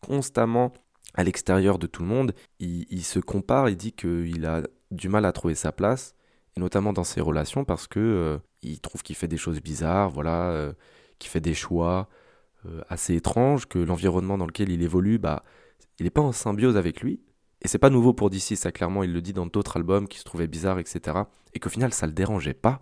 constamment 0.02 0.72
à 1.14 1.22
l'extérieur 1.22 1.78
de 1.78 1.86
tout 1.86 2.02
le 2.02 2.08
monde. 2.08 2.34
Il, 2.58 3.04
se 3.04 3.18
compare, 3.18 3.68
il 3.68 3.76
dit 3.76 3.92
qu'il 3.92 4.46
a 4.46 4.62
du 4.90 5.08
mal 5.08 5.24
à 5.24 5.32
trouver 5.32 5.54
sa 5.54 5.72
place, 5.72 6.14
et 6.56 6.60
notamment 6.60 6.92
dans 6.92 7.04
ses 7.04 7.20
relations, 7.20 7.64
parce 7.64 7.86
que 7.86 8.00
euh, 8.00 8.38
il 8.62 8.80
trouve 8.80 9.02
qu'il 9.02 9.16
fait 9.16 9.28
des 9.28 9.36
choses 9.36 9.60
bizarres, 9.60 10.10
voilà, 10.10 10.50
euh, 10.50 10.72
qu'il 11.18 11.30
fait 11.30 11.40
des 11.40 11.54
choix 11.54 12.08
assez 12.88 13.14
étranges, 13.14 13.66
que 13.66 13.78
l'environnement 13.78 14.36
dans 14.36 14.46
lequel 14.46 14.70
il 14.70 14.82
évolue, 14.82 15.18
bah, 15.18 15.44
il 16.00 16.02
n'est 16.02 16.10
pas 16.10 16.20
en 16.20 16.32
symbiose 16.32 16.76
avec 16.76 17.00
lui. 17.00 17.20
Et 17.62 17.68
c'est 17.68 17.78
pas 17.78 17.90
nouveau 17.90 18.12
pour 18.12 18.28
DC, 18.28 18.56
ça 18.56 18.72
clairement, 18.72 19.04
il 19.04 19.12
le 19.12 19.22
dit 19.22 19.32
dans 19.32 19.46
d'autres 19.46 19.76
albums 19.76 20.08
qui 20.08 20.18
se 20.18 20.24
trouvaient 20.24 20.48
bizarres, 20.48 20.80
etc. 20.80 21.16
Et 21.54 21.60
qu'au 21.60 21.68
final, 21.68 21.92
ça 21.92 22.08
le 22.08 22.12
dérangeait 22.12 22.54
pas. 22.54 22.80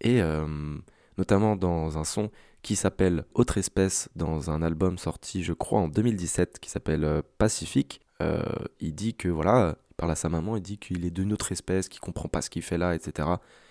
Et 0.00 0.22
notamment 1.18 1.56
dans 1.56 1.98
un 1.98 2.04
son 2.04 2.30
qui 2.62 2.76
s'appelle 2.76 3.24
Autre 3.34 3.58
espèce 3.58 4.08
dans 4.16 4.50
un 4.50 4.62
album 4.62 4.98
sorti 4.98 5.42
je 5.42 5.52
crois 5.52 5.80
en 5.80 5.88
2017 5.88 6.58
qui 6.58 6.70
s'appelle 6.70 7.04
euh, 7.04 7.22
Pacifique. 7.38 8.00
Euh, 8.20 8.42
il 8.80 8.94
dit 8.94 9.14
que 9.14 9.28
voilà, 9.28 9.76
il 9.90 9.94
parle 9.94 10.10
à 10.12 10.16
sa 10.16 10.28
maman, 10.28 10.56
il 10.56 10.62
dit 10.62 10.78
qu'il 10.78 11.04
est 11.04 11.10
d'une 11.10 11.32
autre 11.32 11.52
espèce, 11.52 11.88
qu'il 11.88 12.00
comprend 12.00 12.28
pas 12.28 12.42
ce 12.42 12.50
qu'il 12.50 12.62
fait 12.62 12.78
là, 12.78 12.94
etc. 12.94 13.28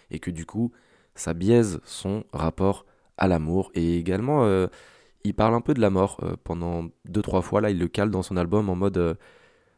Et 0.10 0.20
que 0.20 0.32
du 0.32 0.46
coup, 0.46 0.72
ça 1.16 1.34
biaise 1.34 1.82
son 1.84 2.24
rapport 2.32 2.86
à 3.18 3.28
l'amour. 3.28 3.72
Et 3.74 3.98
également, 3.98 4.46
euh, 4.46 4.68
il 5.24 5.34
parle 5.34 5.54
un 5.54 5.62
peu 5.62 5.74
de 5.74 5.82
la 5.82 5.90
mort 5.90 6.22
pendant 6.46 6.88
deux 7.06 7.22
trois 7.22 7.42
fois. 7.42 7.60
Là, 7.60 7.70
il 7.72 7.80
le 7.80 7.90
cale 7.90 8.10
dans 8.10 8.24
son 8.24 8.38
album 8.38 8.70
en 8.70 8.76
mode, 8.76 9.18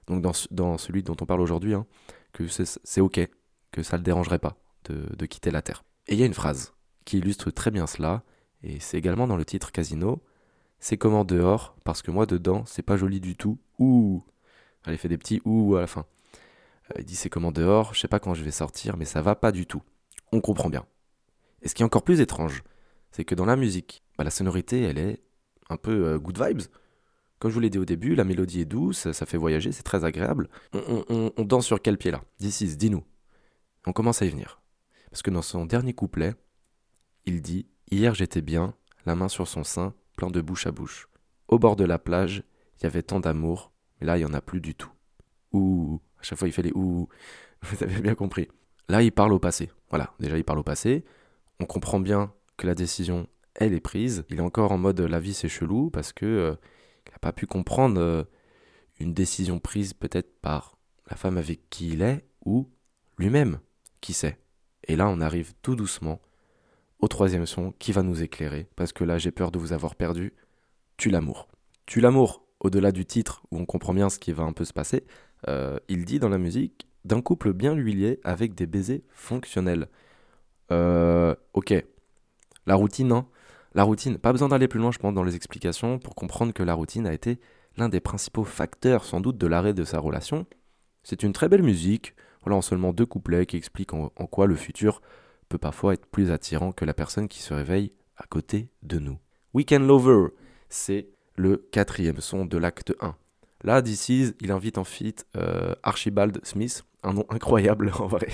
donc 0.05 0.21
dans, 0.51 0.77
celui 0.77 1.01
dont 1.01 1.15
on 1.19 1.25
parle 1.25 1.41
aujourd'hui, 1.41 1.73
hein, 1.73 1.87
que 2.31 2.47
c'est 2.47 3.01
ok, 3.01 3.27
que 3.71 3.81
ça 3.81 3.97
le 3.97 4.03
dérangerait 4.03 4.37
pas 4.37 4.57
de 4.87 5.25
quitter 5.25 5.49
la 5.49 5.63
Terre. 5.63 5.83
Et 6.07 6.13
il 6.13 6.19
y 6.19 6.23
a 6.23 6.25
une 6.25 6.33
phrase 6.33 6.73
qui 7.05 7.19
illustre 7.19 7.51
très 7.51 7.71
bien 7.71 7.87
cela, 7.87 8.23
et 8.63 8.79
c'est 8.79 8.97
également 8.97 9.27
dans 9.27 9.37
le 9.37 9.45
titre 9.45 9.71
Casino. 9.71 10.21
C'est 10.79 10.97
comment 10.97 11.25
dehors, 11.25 11.75
parce 11.83 12.01
que 12.01 12.11
moi 12.11 12.25
dedans, 12.25 12.63
c'est 12.65 12.81
pas 12.81 12.97
joli 12.97 13.19
du 13.19 13.35
tout. 13.35 13.57
Ouh 13.79 14.23
Elle 14.85 14.97
fait 14.97 15.09
des 15.09 15.17
petits 15.17 15.41
ouh 15.45 15.75
à 15.75 15.81
la 15.81 15.87
fin. 15.87 16.05
Euh, 16.91 16.99
il 16.99 17.05
dit 17.05 17.15
c'est 17.15 17.29
comment 17.29 17.51
dehors, 17.51 17.93
je 17.93 17.99
sais 17.99 18.07
pas 18.07 18.19
quand 18.19 18.33
je 18.33 18.43
vais 18.43 18.51
sortir, 18.51 18.97
mais 18.97 19.05
ça 19.05 19.21
va 19.21 19.35
pas 19.35 19.51
du 19.51 19.65
tout. 19.65 19.81
On 20.31 20.41
comprend 20.41 20.69
bien. 20.69 20.85
Et 21.61 21.67
ce 21.67 21.75
qui 21.75 21.81
est 21.81 21.85
encore 21.85 22.03
plus 22.03 22.21
étrange, 22.21 22.63
c'est 23.11 23.25
que 23.25 23.35
dans 23.35 23.45
la 23.45 23.55
musique, 23.55 24.03
bah, 24.17 24.23
la 24.23 24.31
sonorité, 24.31 24.83
elle 24.83 24.97
est 24.97 25.21
un 25.69 25.77
peu 25.77 26.07
euh, 26.07 26.19
good 26.19 26.41
vibes. 26.41 26.61
Comme 27.39 27.51
je 27.51 27.55
vous 27.55 27.61
l'ai 27.61 27.69
dit 27.69 27.77
au 27.77 27.85
début, 27.85 28.15
la 28.15 28.25
mélodie 28.25 28.61
est 28.61 28.65
douce, 28.65 29.11
ça 29.11 29.25
fait 29.25 29.37
voyager, 29.37 29.71
c'est 29.71 29.83
très 29.83 30.03
agréable. 30.03 30.49
On, 30.73 31.31
danse 31.45 31.65
sur 31.65 31.81
quel 31.81 31.97
pied 31.97 32.11
là? 32.11 32.21
This 32.39 32.77
dis-nous. 32.77 33.03
On 33.85 33.93
commence 33.93 34.21
à 34.21 34.25
y 34.25 34.29
venir. 34.29 34.61
Parce 35.09 35.21
que 35.21 35.31
dans 35.31 35.41
son 35.41 35.65
dernier 35.65 35.93
couplet, 35.93 36.35
il 37.25 37.41
dit 37.41 37.65
Hier 37.91 38.13
j'étais 38.13 38.41
bien, 38.41 38.75
la 39.07 39.15
main 39.15 39.29
sur 39.29 39.47
son 39.47 39.63
sein, 39.63 39.95
plein 40.15 40.29
de 40.29 40.41
bouche 40.41 40.67
à 40.67 40.71
bouche. 40.71 41.09
Au 41.47 41.57
bord 41.57 41.75
de 41.75 41.85
la 41.85 41.97
plage, 41.97 42.43
il 42.77 42.83
y 42.83 42.85
avait 42.85 43.01
tant 43.01 43.19
d'amour, 43.19 43.71
mais 43.99 44.05
là 44.05 44.17
il 44.17 44.21
y 44.21 44.25
en 44.25 44.33
a 44.33 44.41
plus 44.41 44.61
du 44.61 44.75
tout. 44.75 44.91
Ouh, 45.53 45.99
à 46.19 46.23
chaque 46.23 46.37
fois 46.37 46.47
il 46.47 46.51
fait 46.51 46.61
les 46.61 46.71
ouh, 46.75 47.09
vous 47.63 47.83
avez 47.83 47.99
bien 48.01 48.13
compris. 48.13 48.47
Là 48.89 49.01
il 49.01 49.11
parle 49.11 49.33
au 49.33 49.39
passé. 49.39 49.71
Voilà, 49.89 50.13
déjà 50.19 50.37
il 50.37 50.43
parle 50.43 50.59
au 50.59 50.63
passé. 50.63 51.03
On 51.59 51.65
comprend 51.65 51.99
bien 51.99 52.31
que 52.57 52.67
la 52.67 52.75
décision, 52.75 53.27
elle 53.55 53.73
est 53.73 53.79
prise. 53.79 54.23
Il 54.29 54.37
est 54.37 54.41
encore 54.41 54.71
en 54.71 54.77
mode 54.77 54.99
la 54.99 55.19
vie 55.19 55.33
c'est 55.33 55.49
chelou 55.49 55.89
parce 55.89 56.13
que 56.13 56.25
euh, 56.25 56.55
il 57.07 57.11
n'a 57.11 57.19
pas 57.19 57.33
pu 57.33 57.47
comprendre 57.47 57.99
euh, 57.99 58.23
une 58.99 59.15
décision 59.15 59.57
prise 59.57 59.93
peut-être 59.93 60.39
par 60.41 60.77
la 61.09 61.17
femme 61.17 61.37
avec 61.39 61.71
qui 61.71 61.89
il 61.89 62.03
est 62.03 62.23
ou 62.45 62.69
lui-même. 63.17 63.59
Qui 63.99 64.13
sait 64.13 64.39
Et 64.87 64.95
là, 64.95 65.09
on 65.09 65.19
arrive 65.19 65.53
tout 65.61 65.75
doucement 65.75 66.21
au 66.99 67.07
troisième 67.07 67.45
son 67.45 67.71
qui 67.79 67.91
va 67.91 68.03
nous 68.03 68.21
éclairer, 68.21 68.67
parce 68.75 68.93
que 68.93 69.03
là, 69.03 69.17
j'ai 69.17 69.31
peur 69.31 69.51
de 69.51 69.59
vous 69.59 69.73
avoir 69.73 69.95
perdu. 69.95 70.33
Tu 70.97 71.09
l'amour. 71.09 71.47
Tu 71.85 72.01
l'amour, 72.01 72.43
au-delà 72.59 72.91
du 72.91 73.05
titre 73.05 73.43
où 73.51 73.57
on 73.57 73.65
comprend 73.65 73.93
bien 73.93 74.09
ce 74.09 74.19
qui 74.19 74.31
va 74.33 74.43
un 74.43 74.53
peu 74.53 74.65
se 74.65 74.73
passer, 74.73 75.05
euh, 75.47 75.77
il 75.87 76.05
dit 76.05 76.19
dans 76.19 76.29
la 76.29 76.37
musique 76.37 76.87
d'un 77.05 77.21
couple 77.21 77.53
bien 77.53 77.73
huilé 77.73 78.19
avec 78.23 78.53
des 78.53 78.67
baisers 78.67 79.01
fonctionnels. 79.09 79.87
Euh, 80.71 81.33
ok. 81.53 81.73
La 82.67 82.75
routine, 82.75 83.11
hein. 83.11 83.25
La 83.75 83.83
routine, 83.83 84.17
pas 84.17 84.31
besoin 84.31 84.49
d'aller 84.49 84.67
plus 84.67 84.79
loin, 84.79 84.91
je 84.91 84.99
pense, 84.99 85.13
dans 85.13 85.23
les 85.23 85.35
explications 85.35 85.99
pour 85.99 86.15
comprendre 86.15 86.53
que 86.53 86.63
la 86.63 86.73
routine 86.73 87.07
a 87.07 87.13
été 87.13 87.39
l'un 87.77 87.87
des 87.87 87.99
principaux 87.99 88.43
facteurs, 88.43 89.05
sans 89.05 89.21
doute, 89.21 89.37
de 89.37 89.47
l'arrêt 89.47 89.73
de 89.73 89.83
sa 89.83 89.99
relation. 89.99 90.45
C'est 91.03 91.23
une 91.23 91.33
très 91.33 91.47
belle 91.47 91.63
musique, 91.63 92.15
voilà, 92.41 92.57
en 92.57 92.61
seulement 92.61 92.93
deux 92.93 93.05
couplets 93.05 93.45
qui 93.45 93.57
expliquent 93.57 93.93
en, 93.93 94.11
en 94.15 94.25
quoi 94.25 94.47
le 94.47 94.55
futur 94.55 95.01
peut 95.49 95.57
parfois 95.57 95.93
être 95.93 96.05
plus 96.05 96.31
attirant 96.31 96.71
que 96.71 96.85
la 96.85 96.93
personne 96.93 97.27
qui 97.27 97.41
se 97.41 97.53
réveille 97.53 97.91
à 98.15 98.25
côté 98.27 98.69
de 98.83 98.99
nous. 98.99 99.17
Weekend 99.53 99.85
Lover, 99.85 100.29
c'est 100.69 101.09
le 101.35 101.57
quatrième 101.71 102.21
son 102.21 102.45
de 102.45 102.57
l'acte 102.57 102.93
1. 103.01 103.15
Là, 103.63 103.81
DC's, 103.81 104.33
il 104.39 104.51
invite 104.51 104.77
en 104.77 104.83
feat 104.83 105.25
euh, 105.35 105.73
Archibald 105.83 106.39
Smith, 106.43 106.85
un 107.03 107.13
nom 107.13 107.25
incroyable 107.29 107.91
en 107.99 108.07
vrai. 108.07 108.29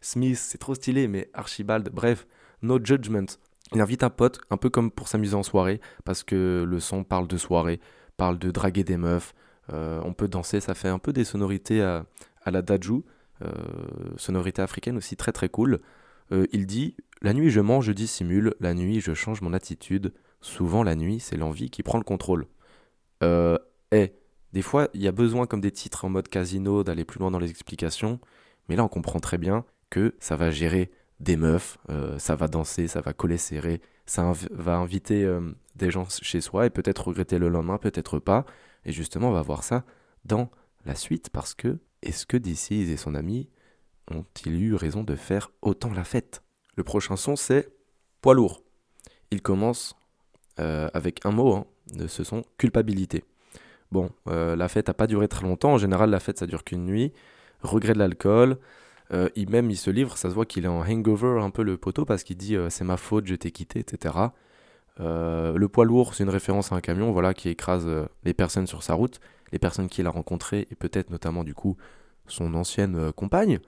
Smith, 0.00 0.38
c'est 0.38 0.58
trop 0.58 0.74
stylé, 0.74 1.08
mais 1.08 1.30
Archibald, 1.32 1.88
bref, 1.90 2.26
No 2.62 2.78
Judgment. 2.82 3.26
Il 3.74 3.80
invite 3.80 4.02
un 4.02 4.10
pote, 4.10 4.40
un 4.50 4.56
peu 4.56 4.70
comme 4.70 4.90
pour 4.90 5.08
s'amuser 5.08 5.34
en 5.34 5.42
soirée, 5.42 5.80
parce 6.04 6.22
que 6.22 6.64
le 6.68 6.80
son 6.80 7.04
parle 7.04 7.26
de 7.26 7.36
soirée, 7.36 7.80
parle 8.16 8.38
de 8.38 8.50
draguer 8.50 8.84
des 8.84 8.96
meufs. 8.96 9.34
Euh, 9.72 10.00
on 10.04 10.12
peut 10.12 10.28
danser, 10.28 10.60
ça 10.60 10.74
fait 10.74 10.88
un 10.88 10.98
peu 10.98 11.12
des 11.12 11.24
sonorités 11.24 11.82
à, 11.82 12.06
la 12.46 12.62
Daju, 12.62 13.02
euh, 13.42 13.50
sonorité 14.16 14.62
africaine 14.62 14.96
aussi 14.96 15.16
très 15.16 15.32
très 15.32 15.48
cool. 15.48 15.80
Il 16.30 16.66
dit 16.66 16.96
La 17.22 17.32
nuit 17.32 17.50
je 17.50 17.60
mange, 17.60 17.86
je 17.86 17.92
dissimule, 17.92 18.54
la 18.60 18.74
nuit 18.74 19.00
je 19.00 19.14
change 19.14 19.42
mon 19.42 19.52
attitude, 19.52 20.12
souvent 20.40 20.82
la 20.82 20.96
nuit 20.96 21.20
c'est 21.20 21.36
l'envie 21.36 21.70
qui 21.70 21.82
prend 21.82 21.98
le 21.98 22.04
contrôle. 22.04 22.46
Euh, 23.22 23.58
eh, 23.92 24.12
des 24.52 24.62
fois, 24.62 24.88
il 24.94 25.02
y 25.02 25.08
a 25.08 25.12
besoin, 25.12 25.46
comme 25.46 25.60
des 25.60 25.70
titres 25.70 26.04
en 26.04 26.08
mode 26.08 26.28
casino, 26.28 26.84
d'aller 26.84 27.04
plus 27.04 27.18
loin 27.18 27.30
dans 27.30 27.38
les 27.38 27.50
explications. 27.50 28.20
Mais 28.68 28.76
là, 28.76 28.84
on 28.84 28.88
comprend 28.88 29.20
très 29.20 29.38
bien 29.38 29.64
que 29.90 30.14
ça 30.18 30.36
va 30.36 30.50
gérer 30.50 30.90
des 31.20 31.36
meufs, 31.36 31.78
euh, 31.88 32.18
ça 32.18 32.36
va 32.36 32.48
danser, 32.48 32.88
ça 32.88 33.00
va 33.00 33.12
coller 33.12 33.38
serré, 33.38 33.80
ça 34.04 34.32
va 34.50 34.76
inviter 34.76 35.24
euh, 35.24 35.40
des 35.76 35.90
gens 35.90 36.06
chez 36.08 36.40
soi 36.40 36.66
et 36.66 36.70
peut-être 36.70 37.08
regretter 37.08 37.38
le 37.38 37.48
lendemain, 37.48 37.78
peut-être 37.78 38.18
pas. 38.18 38.44
Et 38.84 38.92
justement, 38.92 39.30
on 39.30 39.32
va 39.32 39.42
voir 39.42 39.64
ça 39.64 39.84
dans 40.24 40.50
la 40.84 40.94
suite 40.94 41.30
parce 41.30 41.54
que 41.54 41.78
est-ce 42.02 42.26
que 42.26 42.36
DC 42.36 42.72
et 42.72 42.96
son 42.96 43.14
ami 43.14 43.48
ont-ils 44.10 44.62
eu 44.62 44.74
raison 44.74 45.02
de 45.02 45.16
faire 45.16 45.50
autant 45.62 45.92
la 45.92 46.04
fête? 46.04 46.42
Le 46.76 46.84
prochain 46.84 47.16
son, 47.16 47.36
c'est 47.36 47.70
Poids 48.20 48.34
lourd. 48.34 48.62
Il 49.30 49.42
commence 49.42 49.94
euh, 50.58 50.88
avec 50.94 51.24
un 51.24 51.30
mot 51.30 51.54
hein, 51.54 51.66
de 51.92 52.06
ce 52.06 52.24
son 52.24 52.44
culpabilité. 52.58 53.24
Bon, 53.92 54.10
euh, 54.28 54.56
la 54.56 54.68
fête 54.68 54.88
n'a 54.88 54.94
pas 54.94 55.06
duré 55.06 55.28
très 55.28 55.46
longtemps. 55.46 55.74
En 55.74 55.78
général, 55.78 56.10
la 56.10 56.20
fête, 56.20 56.38
ça 56.38 56.46
dure 56.46 56.64
qu'une 56.64 56.84
nuit. 56.84 57.12
Regret 57.62 57.92
de 57.92 57.98
l'alcool. 57.98 58.58
Euh, 59.12 59.28
il, 59.36 59.50
même, 59.50 59.70
il 59.70 59.76
se 59.76 59.90
livre. 59.90 60.16
Ça 60.16 60.28
se 60.28 60.34
voit 60.34 60.46
qu'il 60.46 60.64
est 60.64 60.68
en 60.68 60.80
hangover 60.80 61.40
un 61.40 61.50
peu 61.50 61.62
le 61.62 61.76
poteau 61.76 62.04
parce 62.04 62.24
qu'il 62.24 62.36
dit 62.36 62.56
c'est 62.68 62.84
ma 62.84 62.96
faute, 62.96 63.26
je 63.26 63.34
t'ai 63.34 63.50
quitté, 63.50 63.80
etc. 63.80 64.14
le 64.98 65.66
poids 65.66 65.84
lourd, 65.84 66.14
c'est 66.14 66.24
une 66.24 66.30
référence 66.30 66.72
à 66.72 66.76
un 66.76 66.80
camion 66.80 67.12
voilà, 67.12 67.34
qui 67.34 67.48
écrase 67.48 67.88
les 68.24 68.34
personnes 68.34 68.66
sur 68.66 68.82
sa 68.82 68.94
route, 68.94 69.20
les 69.52 69.58
personnes 69.58 69.88
qu'il 69.88 70.06
a 70.06 70.10
rencontrées 70.10 70.66
et 70.70 70.74
peut-être 70.74 71.10
notamment 71.10 71.44
du 71.44 71.54
coup 71.54 71.76
son 72.26 72.54
ancienne 72.54 73.12
compagne. 73.12 73.60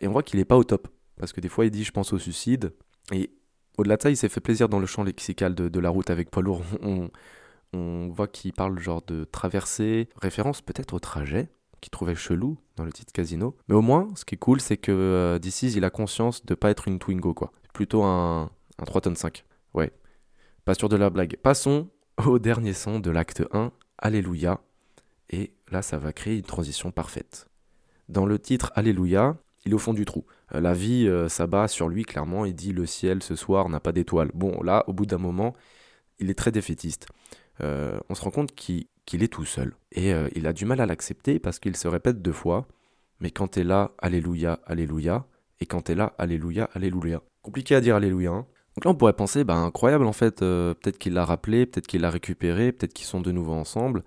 Et 0.00 0.08
on 0.08 0.12
voit 0.12 0.22
qu'il 0.22 0.38
n'est 0.38 0.44
pas 0.44 0.56
au 0.56 0.64
top 0.64 0.88
parce 1.18 1.32
que 1.32 1.40
des 1.40 1.48
fois 1.48 1.64
il 1.64 1.70
dit 1.70 1.84
je 1.84 1.92
pense 1.92 2.12
au 2.12 2.18
suicide 2.18 2.72
et 3.12 3.30
au-delà 3.78 3.96
de 3.96 4.02
ça, 4.02 4.10
il 4.10 4.16
s'est 4.16 4.28
fait 4.28 4.40
plaisir 4.40 4.68
dans 4.68 4.78
le 4.78 4.86
champ 4.86 5.04
lexical 5.04 5.54
de, 5.54 5.80
la 5.80 5.90
route 5.90 6.10
avec 6.10 6.30
Paul 6.30 6.44
Lourd. 6.44 6.62
On, 7.72 8.08
voit 8.08 8.28
qu'il 8.28 8.54
parle 8.54 8.78
genre 8.78 9.02
de 9.02 9.24
traversée, 9.24 10.08
référence 10.22 10.62
peut-être 10.62 10.94
au 10.94 10.98
trajet, 10.98 11.50
qu'il 11.82 11.90
trouvait 11.90 12.14
chelou 12.14 12.56
dans 12.76 12.84
le 12.84 12.92
titre 12.92 13.12
Casino. 13.12 13.54
Mais 13.68 13.74
au 13.74 13.82
moins, 13.82 14.08
ce 14.14 14.24
qui 14.24 14.36
est 14.36 14.38
cool, 14.38 14.62
c'est 14.62 14.78
que 14.78 14.92
euh, 14.92 15.38
il 15.62 15.84
a 15.84 15.90
conscience 15.90 16.46
de 16.46 16.54
pas 16.54 16.70
être 16.70 16.88
une 16.88 16.98
Twingo, 16.98 17.34
quoi. 17.34 17.52
Plutôt 17.74 18.02
un, 18.04 18.50
un 18.78 18.84
3 18.84 19.02
tonnes 19.02 19.16
5. 19.16 19.44
Ouais. 19.74 19.92
Pas 20.64 20.74
sûr 20.74 20.88
de 20.88 20.96
la 20.96 21.10
blague. 21.10 21.36
Passons 21.42 21.88
au 22.24 22.38
dernier 22.38 22.72
son 22.72 22.98
de 22.98 23.10
l'acte 23.10 23.42
1, 23.52 23.72
Alléluia. 23.98 24.62
Et 25.28 25.52
là, 25.70 25.82
ça 25.82 25.98
va 25.98 26.14
créer 26.14 26.36
une 26.36 26.44
transition 26.44 26.92
parfaite. 26.92 27.50
Dans 28.08 28.24
le 28.24 28.38
titre 28.38 28.72
Alléluia, 28.74 29.36
il 29.66 29.72
est 29.72 29.74
au 29.74 29.78
fond 29.78 29.92
du 29.92 30.04
trou. 30.04 30.24
Euh, 30.54 30.60
la 30.60 30.72
vie 30.72 31.06
euh, 31.08 31.28
s'abat 31.28 31.68
sur 31.68 31.88
lui, 31.88 32.04
clairement, 32.04 32.44
il 32.44 32.54
dit 32.54 32.72
le 32.72 32.86
ciel 32.86 33.22
ce 33.22 33.34
soir 33.34 33.68
n'a 33.68 33.80
pas 33.80 33.92
d'étoiles. 33.92 34.30
Bon, 34.32 34.62
là, 34.62 34.84
au 34.86 34.92
bout 34.92 35.06
d'un 35.06 35.18
moment, 35.18 35.54
il 36.18 36.30
est 36.30 36.34
très 36.34 36.52
défaitiste. 36.52 37.08
Euh, 37.60 37.98
on 38.08 38.14
se 38.14 38.22
rend 38.22 38.30
compte 38.30 38.54
qu'il 38.54 38.86
est 39.10 39.32
tout 39.32 39.44
seul. 39.44 39.74
Et 39.92 40.12
il 40.34 40.46
a 40.46 40.52
du 40.52 40.64
mal 40.64 40.80
à 40.80 40.86
l'accepter 40.86 41.38
parce 41.38 41.58
qu'il 41.58 41.76
se 41.76 41.88
répète 41.88 42.22
deux 42.22 42.32
fois. 42.32 42.68
Mais 43.20 43.30
quand 43.30 43.48
t'es 43.48 43.64
là, 43.64 43.92
Alléluia, 43.98 44.60
Alléluia. 44.66 45.26
Et 45.60 45.66
quand 45.66 45.82
t'es 45.82 45.94
là, 45.94 46.14
Alléluia, 46.18 46.70
Alléluia. 46.74 47.22
Compliqué 47.42 47.74
à 47.74 47.80
dire 47.80 47.96
Alléluia. 47.96 48.30
Hein. 48.30 48.46
Donc 48.76 48.84
là, 48.84 48.90
on 48.90 48.94
pourrait 48.94 49.14
penser, 49.14 49.42
bah 49.42 49.54
incroyable 49.54 50.04
en 50.04 50.12
fait, 50.12 50.40
peut-être 50.40 50.98
qu'il 50.98 51.14
l'a 51.14 51.24
rappelé, 51.24 51.64
peut-être 51.64 51.86
qu'il 51.86 52.02
l'a 52.02 52.10
récupéré, 52.10 52.72
peut-être 52.72 52.92
qu'ils 52.92 53.06
sont 53.06 53.22
de 53.22 53.32
nouveau 53.32 53.54
ensemble. 53.54 54.04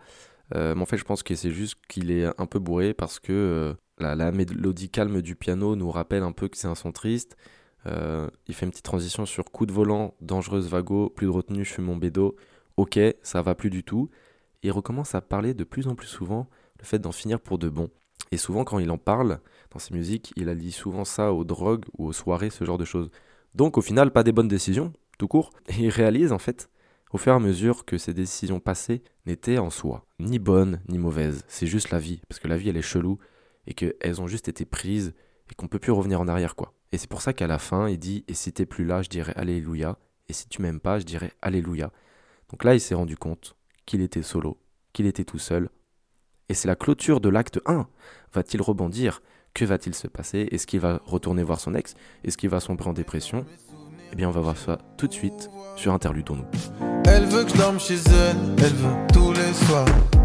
mais 0.53 0.79
en 0.79 0.85
fait, 0.85 0.97
je 0.97 1.05
pense 1.05 1.23
que 1.23 1.33
c'est 1.33 1.49
juste 1.49 1.75
qu'il 1.87 2.11
est 2.11 2.27
un 2.39 2.45
peu 2.45 2.59
bourré 2.59 2.93
parce 2.93 3.19
que 3.19 3.75
la, 3.99 4.31
mélodie 4.31 4.89
calme 4.89 5.21
du 5.21 5.35
piano 5.35 5.75
nous 5.75 5.91
rappelle 5.91 6.23
un 6.23 6.31
peu 6.31 6.47
que 6.47 6.57
c'est 6.57 6.67
un 6.67 6.75
son 6.75 6.91
triste. 6.91 7.37
Euh, 7.85 8.29
il 8.47 8.53
fait 8.53 8.65
une 8.65 8.71
petite 8.71 8.85
transition 8.85 9.25
sur 9.25 9.45
coup 9.45 9.65
de 9.65 9.71
volant, 9.71 10.13
dangereuse 10.21 10.67
vago, 10.67 11.09
plus 11.09 11.27
de 11.27 11.31
retenue, 11.31 11.65
je 11.65 11.73
suis 11.73 11.81
mon 11.81 11.95
bédo. 11.95 12.35
Ok, 12.77 12.99
ça 13.21 13.41
va 13.41 13.55
plus 13.55 13.69
du 13.69 13.83
tout. 13.83 14.09
il 14.63 14.71
recommence 14.71 15.15
à 15.15 15.21
parler 15.21 15.53
de 15.53 15.63
plus 15.63 15.87
en 15.87 15.95
plus 15.95 16.07
souvent 16.07 16.47
le 16.79 16.85
fait 16.85 16.99
d'en 16.99 17.11
finir 17.11 17.39
pour 17.39 17.57
de 17.57 17.69
bon. 17.69 17.89
Et 18.31 18.37
souvent, 18.37 18.63
quand 18.63 18.79
il 18.79 18.91
en 18.91 18.97
parle 18.97 19.39
dans 19.71 19.79
ses 19.79 19.93
musiques, 19.93 20.33
il 20.35 20.49
allie 20.49 20.71
souvent 20.71 21.05
ça 21.05 21.33
aux 21.33 21.43
drogues 21.43 21.85
ou 21.97 22.07
aux 22.07 22.13
soirées, 22.13 22.49
ce 22.49 22.63
genre 22.63 22.77
de 22.77 22.85
choses. 22.85 23.09
Donc, 23.55 23.77
au 23.77 23.81
final, 23.81 24.11
pas 24.11 24.23
des 24.23 24.31
bonnes 24.31 24.47
décisions, 24.47 24.93
tout 25.17 25.27
court. 25.27 25.51
Et 25.67 25.73
il 25.79 25.89
réalise, 25.89 26.31
en 26.31 26.37
fait, 26.37 26.69
au 27.11 27.17
fur 27.17 27.33
et 27.33 27.35
à 27.35 27.39
mesure 27.39 27.85
que 27.85 27.97
ces 27.97 28.13
décisions 28.13 28.59
passées 28.59 29.01
n'étaient 29.25 29.57
en 29.57 29.69
soi 29.69 30.05
ni 30.19 30.39
bonnes 30.39 30.81
ni 30.87 30.97
mauvaises. 30.97 31.43
C'est 31.47 31.67
juste 31.67 31.91
la 31.91 31.99
vie, 31.99 32.21
parce 32.27 32.39
que 32.39 32.47
la 32.47 32.57
vie, 32.57 32.69
elle 32.69 32.77
est 32.77 32.81
chelou 32.81 33.17
et 33.69 33.73
qu'elles 33.73 34.21
ont 34.21 34.27
juste 34.27 34.49
été 34.49 34.65
prises 34.65 35.13
et 35.49 35.55
qu'on 35.55 35.69
peut 35.69 35.79
plus 35.79 35.93
revenir 35.93 36.19
en 36.19 36.27
arrière 36.27 36.55
quoi. 36.55 36.73
Et 36.91 36.97
c'est 36.97 37.09
pour 37.09 37.21
ça 37.21 37.31
qu'à 37.31 37.47
la 37.47 37.59
fin, 37.59 37.87
il 37.87 37.99
dit 37.99 38.25
et 38.27 38.33
si 38.33 38.51
t'es 38.51 38.65
plus 38.65 38.83
là, 38.83 39.01
je 39.01 39.09
dirais 39.09 39.33
alléluia 39.37 39.97
et 40.27 40.33
si 40.33 40.49
tu 40.49 40.61
m'aimes 40.61 40.81
pas, 40.81 40.99
je 40.99 41.05
dirais 41.05 41.31
alléluia. 41.41 41.91
Donc 42.49 42.63
là, 42.63 42.73
il 42.73 42.81
s'est 42.81 42.95
rendu 42.95 43.15
compte 43.15 43.55
qu'il 43.85 44.01
était 44.01 44.23
solo, 44.23 44.59
qu'il 44.91 45.05
était 45.05 45.23
tout 45.23 45.39
seul. 45.39 45.69
Et 46.49 46.55
c'est 46.55 46.67
la 46.67 46.75
clôture 46.75 47.21
de 47.21 47.29
l'acte 47.29 47.59
1. 47.65 47.87
Va-t-il 48.33 48.61
rebondir? 48.61 49.21
Que 49.53 49.65
va-t-il 49.65 49.95
se 49.95 50.07
passer? 50.07 50.47
Est-ce 50.51 50.67
qu'il 50.67 50.79
va 50.79 50.99
retourner 51.05 51.43
voir 51.43 51.59
son 51.59 51.75
ex? 51.75 51.93
Est-ce 52.23 52.37
qu'il 52.37 52.49
va 52.49 52.59
sombrer 52.59 52.89
en 52.89 52.93
dépression? 52.93 53.45
Eh 54.11 54.15
bien, 54.15 54.27
on 54.27 54.31
va 54.31 54.41
voir 54.41 54.57
ça 54.57 54.79
tout 54.97 55.07
de 55.07 55.13
suite 55.13 55.49
sur 55.75 55.93
Interlude 55.93 56.29
nous. 56.29 56.45
Elle 57.05 57.25
veut 57.25 57.43
que 57.43 57.49
je 57.49 57.79
chez 57.79 57.95
elle, 58.09 58.37
elle 58.57 58.73
veut 58.73 59.07
tous 59.13 59.31
les 59.33 59.53
soirs. 59.53 60.18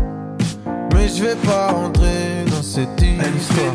Mais 0.92 1.08
je 1.08 1.24
vais 1.24 1.36
pas 1.36 1.72
rentrer 1.72 2.44
dans 2.50 2.62
cette 2.62 3.00
histoire. 3.00 3.74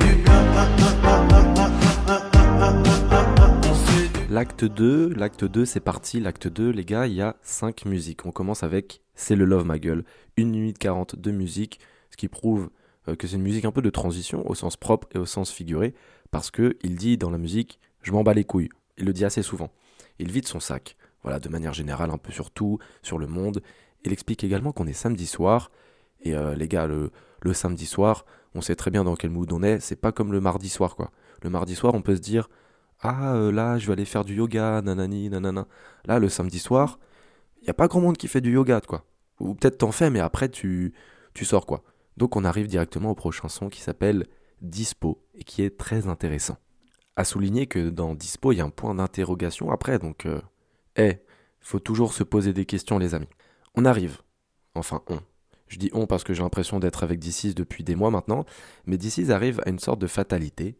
L'acte 4.29 4.63
2, 4.63 5.13
l'acte 5.15 5.43
2 5.43 5.65
c'est 5.65 5.79
parti, 5.79 6.19
l'acte 6.19 6.47
2 6.47 6.69
les 6.69 6.85
gars, 6.85 7.07
il 7.07 7.13
y 7.13 7.21
a 7.21 7.35
5 7.41 7.85
musiques. 7.85 8.25
On 8.27 8.31
commence 8.31 8.61
avec 8.61 9.01
C'est 9.15 9.35
le 9.35 9.45
Love 9.45 9.65
Ma 9.65 9.79
Gueule, 9.79 10.05
1 10.37 10.45
minute 10.45 10.77
40 10.77 11.15
de 11.15 11.31
musique, 11.31 11.79
ce 12.11 12.17
qui 12.17 12.27
prouve 12.27 12.69
euh, 13.07 13.15
que 13.15 13.25
c'est 13.25 13.37
une 13.37 13.41
musique 13.41 13.65
un 13.65 13.71
peu 13.71 13.81
de 13.81 13.89
transition 13.89 14.47
au 14.47 14.53
sens 14.53 14.77
propre 14.77 15.07
et 15.15 15.17
au 15.17 15.25
sens 15.25 15.51
figuré, 15.51 15.95
parce 16.29 16.51
que 16.51 16.77
il 16.83 16.95
dit 16.95 17.17
dans 17.17 17.31
la 17.31 17.39
musique 17.39 17.79
Je 18.01 18.11
m'en 18.11 18.23
bats 18.23 18.35
les 18.35 18.43
couilles. 18.43 18.69
Il 18.97 19.05
le 19.05 19.13
dit 19.13 19.25
assez 19.25 19.41
souvent. 19.41 19.71
Il 20.19 20.31
vide 20.31 20.47
son 20.47 20.59
sac, 20.59 20.95
voilà, 21.23 21.39
de 21.39 21.49
manière 21.49 21.73
générale, 21.73 22.11
un 22.11 22.17
peu 22.17 22.31
sur 22.31 22.51
tout, 22.51 22.77
sur 23.01 23.17
le 23.17 23.27
monde. 23.27 23.61
Il 24.05 24.13
explique 24.13 24.43
également 24.43 24.71
qu'on 24.71 24.87
est 24.87 24.93
samedi 24.93 25.25
soir 25.25 25.71
et 26.21 26.35
euh, 26.35 26.55
les 26.55 26.67
gars, 26.67 26.87
le, 26.87 27.11
samedi 27.53 27.85
soir, 27.85 28.25
on 28.55 28.61
sait 28.61 28.75
très 28.75 28.91
bien 28.91 29.03
dans 29.03 29.15
quel 29.15 29.29
mood 29.29 29.51
on 29.51 29.63
est. 29.63 29.79
C'est 29.79 29.95
pas 29.95 30.11
comme 30.11 30.31
le 30.31 30.41
mardi 30.41 30.69
soir, 30.69 30.95
quoi. 30.95 31.11
Le 31.41 31.49
mardi 31.49 31.75
soir, 31.75 31.93
on 31.93 32.01
peut 32.01 32.15
se 32.15 32.21
dire 32.21 32.49
Ah, 32.99 33.35
euh, 33.35 33.51
là, 33.51 33.77
je 33.77 33.87
vais 33.87 33.93
aller 33.93 34.05
faire 34.05 34.25
du 34.25 34.35
yoga, 34.35 34.81
nanani, 34.81 35.29
nanana. 35.29 35.67
Là, 36.05 36.19
le 36.19 36.29
samedi 36.29 36.59
soir, 36.59 36.99
il 37.61 37.63
n'y 37.63 37.69
a 37.69 37.73
pas 37.73 37.87
grand 37.87 38.01
monde 38.01 38.17
qui 38.17 38.27
fait 38.27 38.41
du 38.41 38.53
yoga, 38.53 38.81
quoi. 38.81 39.05
Ou 39.39 39.55
peut-être 39.55 39.77
t'en 39.77 39.91
fais, 39.91 40.09
mais 40.09 40.19
après, 40.19 40.49
tu, 40.49 40.93
tu 41.33 41.45
sors, 41.45 41.65
quoi. 41.65 41.83
Donc, 42.17 42.35
on 42.35 42.43
arrive 42.43 42.67
directement 42.67 43.11
au 43.11 43.15
prochain 43.15 43.47
son 43.47 43.69
qui 43.69 43.81
s'appelle 43.81 44.27
Dispo 44.61 45.23
et 45.35 45.43
qui 45.43 45.63
est 45.63 45.77
très 45.77 46.07
intéressant. 46.07 46.57
À 47.15 47.23
souligner 47.23 47.67
que 47.67 47.89
dans 47.89 48.15
Dispo, 48.15 48.51
il 48.51 48.57
y 48.57 48.61
a 48.61 48.65
un 48.65 48.69
point 48.69 48.95
d'interrogation 48.95 49.71
après, 49.71 49.99
donc, 49.99 50.27
eh, 50.97 51.19
faut 51.61 51.79
toujours 51.79 52.13
se 52.13 52.23
poser 52.23 52.53
des 52.53 52.65
questions, 52.65 52.97
les 52.97 53.15
amis. 53.15 53.29
On 53.75 53.85
arrive. 53.85 54.17
Enfin, 54.75 55.01
on. 55.07 55.19
Je 55.69 55.77
dis 55.79 55.89
on 55.93 56.05
parce 56.05 56.25
que 56.25 56.33
j'ai 56.33 56.43
l'impression 56.43 56.79
d'être 56.79 57.03
avec 57.03 57.19
DC's 57.19 57.55
depuis 57.55 57.83
des 57.83 57.95
mois 57.95 58.11
maintenant, 58.11 58.45
mais 58.85 58.97
DC's 58.97 59.29
arrive 59.29 59.61
à 59.65 59.69
une 59.69 59.79
sorte 59.79 59.99
de 59.99 60.07
fatalité 60.07 60.77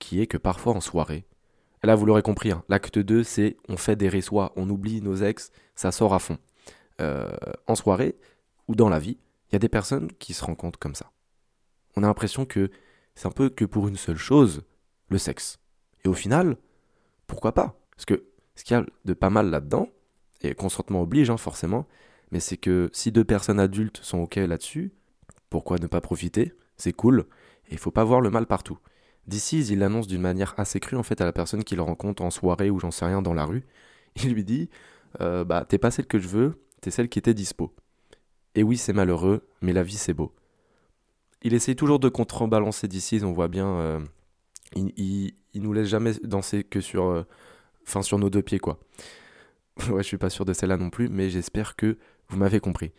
qui 0.00 0.20
est 0.20 0.26
que 0.26 0.36
parfois 0.36 0.74
en 0.74 0.80
soirée, 0.80 1.24
là, 1.84 1.94
vous 1.94 2.06
l'aurez 2.06 2.22
compris, 2.22 2.50
hein, 2.50 2.64
l'acte 2.68 2.98
2, 2.98 3.22
c'est 3.22 3.56
on 3.68 3.76
fait 3.76 3.96
des 3.96 4.08
résois, 4.08 4.52
on 4.56 4.68
oublie 4.70 5.00
nos 5.02 5.16
ex, 5.16 5.50
ça 5.74 5.92
sort 5.92 6.14
à 6.14 6.18
fond. 6.18 6.38
Euh, 7.00 7.30
en 7.66 7.74
soirée 7.74 8.16
ou 8.68 8.74
dans 8.74 8.88
la 8.88 8.98
vie, 8.98 9.18
il 9.48 9.54
y 9.54 9.56
a 9.56 9.58
des 9.58 9.68
personnes 9.68 10.10
qui 10.18 10.32
se 10.32 10.44
compte 10.44 10.76
comme 10.76 10.94
ça. 10.94 11.10
On 11.96 12.02
a 12.02 12.06
l'impression 12.06 12.46
que 12.46 12.70
c'est 13.14 13.26
un 13.26 13.32
peu 13.32 13.48
que 13.48 13.64
pour 13.64 13.88
une 13.88 13.96
seule 13.96 14.16
chose, 14.16 14.62
le 15.08 15.18
sexe. 15.18 15.58
Et 16.04 16.08
au 16.08 16.14
final, 16.14 16.56
pourquoi 17.26 17.52
pas? 17.52 17.78
Parce 17.96 18.06
que 18.06 18.24
ce 18.54 18.64
qu'il 18.64 18.76
y 18.76 18.80
a 18.80 18.86
de 19.04 19.12
pas 19.12 19.30
mal 19.30 19.50
là-dedans, 19.50 19.88
et 20.42 20.54
consentement 20.54 21.02
oblige 21.02 21.30
hein, 21.30 21.36
forcément, 21.36 21.86
mais 22.30 22.40
c'est 22.40 22.56
que 22.56 22.90
si 22.92 23.12
deux 23.12 23.24
personnes 23.24 23.60
adultes 23.60 24.00
sont 24.02 24.18
ok 24.18 24.36
là-dessus, 24.36 24.92
pourquoi 25.50 25.78
ne 25.78 25.86
pas 25.86 26.00
profiter? 26.00 26.52
C'est 26.76 26.92
cool, 26.92 27.26
et 27.68 27.72
il 27.72 27.78
faut 27.78 27.90
pas 27.90 28.04
voir 28.04 28.20
le 28.20 28.30
mal 28.30 28.46
partout. 28.46 28.78
D'ici, 29.26 29.64
il 29.64 29.78
l'annonce 29.78 30.06
d'une 30.06 30.20
manière 30.20 30.54
assez 30.58 30.80
crue 30.80 30.96
en 30.96 31.02
fait 31.02 31.20
à 31.20 31.24
la 31.24 31.32
personne 31.32 31.64
qu'il 31.64 31.80
rencontre 31.80 32.22
en 32.22 32.30
soirée 32.30 32.70
ou 32.70 32.78
j'en 32.78 32.90
sais 32.90 33.06
rien 33.06 33.22
dans 33.22 33.34
la 33.34 33.44
rue. 33.44 33.64
Il 34.22 34.34
lui 34.34 34.44
dit 34.44 34.68
euh, 35.20 35.44
Bah, 35.44 35.64
t'es 35.66 35.78
pas 35.78 35.90
celle 35.90 36.06
que 36.06 36.18
je 36.18 36.28
veux, 36.28 36.62
t'es 36.80 36.90
celle 36.90 37.08
qui 37.08 37.18
était 37.18 37.34
dispo. 37.34 37.74
Et 38.54 38.62
oui, 38.62 38.76
c'est 38.76 38.92
malheureux, 38.92 39.48
mais 39.62 39.72
la 39.72 39.82
vie 39.82 39.96
c'est 39.96 40.14
beau. 40.14 40.34
Il 41.42 41.54
essaye 41.54 41.76
toujours 41.76 41.98
de 41.98 42.08
contrebalancer 42.08 42.88
d'ici, 42.88 43.20
on 43.24 43.32
voit 43.32 43.48
bien. 43.48 43.66
Euh, 43.66 44.00
il, 44.76 45.34
nous 45.54 45.72
laisse 45.72 45.88
jamais 45.88 46.12
danser 46.22 46.64
que 46.64 46.80
sur, 46.80 47.04
euh, 47.04 47.24
sur 48.02 48.18
nos 48.18 48.30
deux 48.30 48.42
pieds, 48.42 48.58
quoi. 48.58 48.78
ouais, 49.90 50.02
je 50.02 50.08
suis 50.08 50.18
pas 50.18 50.30
sûr 50.30 50.44
de 50.44 50.52
celle-là 50.52 50.76
non 50.76 50.90
plus, 50.90 51.08
mais 51.08 51.30
j'espère 51.30 51.76
que 51.76 51.98
vous 52.28 52.38
m'avez 52.38 52.60
compris. 52.60 52.92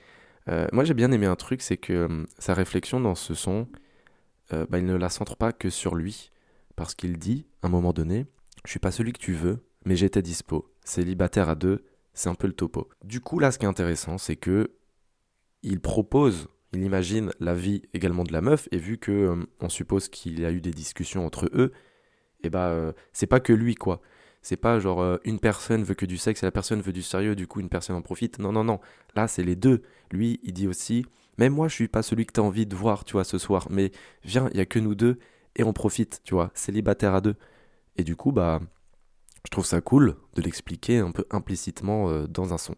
moi, 0.72 0.84
j'ai 0.84 0.94
bien 0.94 1.12
aimé 1.12 1.26
un 1.26 1.36
truc, 1.36 1.62
c'est 1.62 1.78
que 1.78 2.26
sa 2.38 2.54
réflexion 2.54 3.00
dans 3.00 3.16
ce 3.16 3.34
son, 3.34 3.68
euh, 4.54 4.66
bah, 4.70 4.78
il 4.78 4.86
ne 4.86 4.96
la 4.96 5.10
centre 5.10 5.36
pas 5.36 5.52
que 5.52 5.70
sur 5.70 5.96
lui, 5.96 6.32
parce 6.76 6.94
qu'il 6.94 7.18
dit, 7.18 7.48
à 7.62 7.68
un 7.68 7.70
moment 7.70 7.94
donné, 7.94 8.26
je 8.64 8.72
suis 8.72 8.80
pas 8.80 8.92
celui 8.92 9.14
que 9.14 9.20
tu 9.20 9.34
veux, 9.34 9.66
mais 9.86 9.96
j'étais 9.96 10.22
dispo. 10.22 10.72
Célibataire 10.84 11.50
à 11.50 11.56
deux, 11.56 11.84
c'est 12.14 12.30
un 12.30 12.36
peu 12.36 12.48
le 12.48 12.54
topo. 12.54 12.90
Du 13.04 13.22
coup, 13.22 13.40
là, 13.40 13.52
ce 13.52 13.58
qui 13.58 13.66
est 13.66 13.70
intéressant, 13.70 14.18
c'est 14.18 14.36
que 14.36 14.72
il 15.64 15.80
propose, 15.80 16.48
il 16.74 16.84
imagine 16.84 17.32
la 17.40 17.56
vie 17.56 17.82
également 17.94 18.24
de 18.24 18.34
la 18.34 18.42
meuf, 18.42 18.68
et 18.72 18.78
vu 18.78 18.98
que 18.98 19.12
euh, 19.12 19.46
on 19.62 19.70
suppose 19.70 20.10
qu'il 20.10 20.40
y 20.40 20.46
a 20.46 20.52
eu 20.52 20.62
des 20.62 20.72
discussions 20.72 21.26
entre 21.26 21.50
eux, 21.54 21.72
et 22.44 22.50
bah 22.50 22.68
euh, 22.68 22.94
c'est 23.14 23.28
pas 23.28 23.40
que 23.40 23.54
lui 23.54 23.74
quoi. 23.74 24.02
C'est 24.46 24.58
pas 24.58 24.80
genre 24.80 25.18
une 25.24 25.40
personne 25.40 25.84
veut 25.84 25.96
que 25.96 26.06
du 26.06 26.18
sexe 26.18 26.44
et 26.44 26.46
la 26.46 26.52
personne 26.52 26.82
veut 26.82 26.94
du 26.94 27.02
sérieux, 27.02 27.36
du 27.36 27.48
coup 27.48 27.62
une 27.62 27.70
personne 27.70 27.96
en 27.96 28.02
profite. 28.04 28.38
Non, 28.38 28.52
non, 28.52 28.64
non. 28.64 28.80
Là, 29.16 29.28
c'est 29.28 29.44
les 29.44 29.56
deux. 29.56 29.82
Lui, 30.12 30.40
il 30.44 30.54
dit 30.54 30.68
aussi 30.68 31.06
même 31.38 31.54
moi, 31.54 31.68
je 31.68 31.74
suis 31.74 31.88
pas 31.88 32.02
celui 32.02 32.26
que 32.26 32.34
tu 32.34 32.40
as 32.40 32.44
envie 32.44 32.66
de 32.66 32.76
voir, 32.76 33.04
tu 33.04 33.14
vois, 33.14 33.24
ce 33.24 33.38
soir. 33.38 33.68
Mais 33.70 33.92
viens, 34.24 34.50
il 34.52 34.58
y 34.58 34.62
a 34.62 34.66
que 34.66 34.80
nous 34.80 34.96
deux 34.96 35.20
et 35.56 35.64
on 35.64 35.74
profite, 35.74 36.22
tu 36.24 36.34
vois, 36.34 36.52
célibataire 36.54 37.14
à 37.14 37.22
deux. 37.22 37.36
Et 37.98 38.04
du 38.04 38.16
coup, 38.16 38.32
bah, 38.32 38.62
je 39.46 39.52
trouve 39.52 39.66
ça 39.66 39.82
cool 39.82 40.16
de 40.36 40.42
l'expliquer 40.42 41.00
un 41.00 41.12
peu 41.12 41.26
implicitement 41.32 42.10
euh, 42.10 42.28
dans 42.28 42.54
un 42.54 42.58
son. 42.58 42.76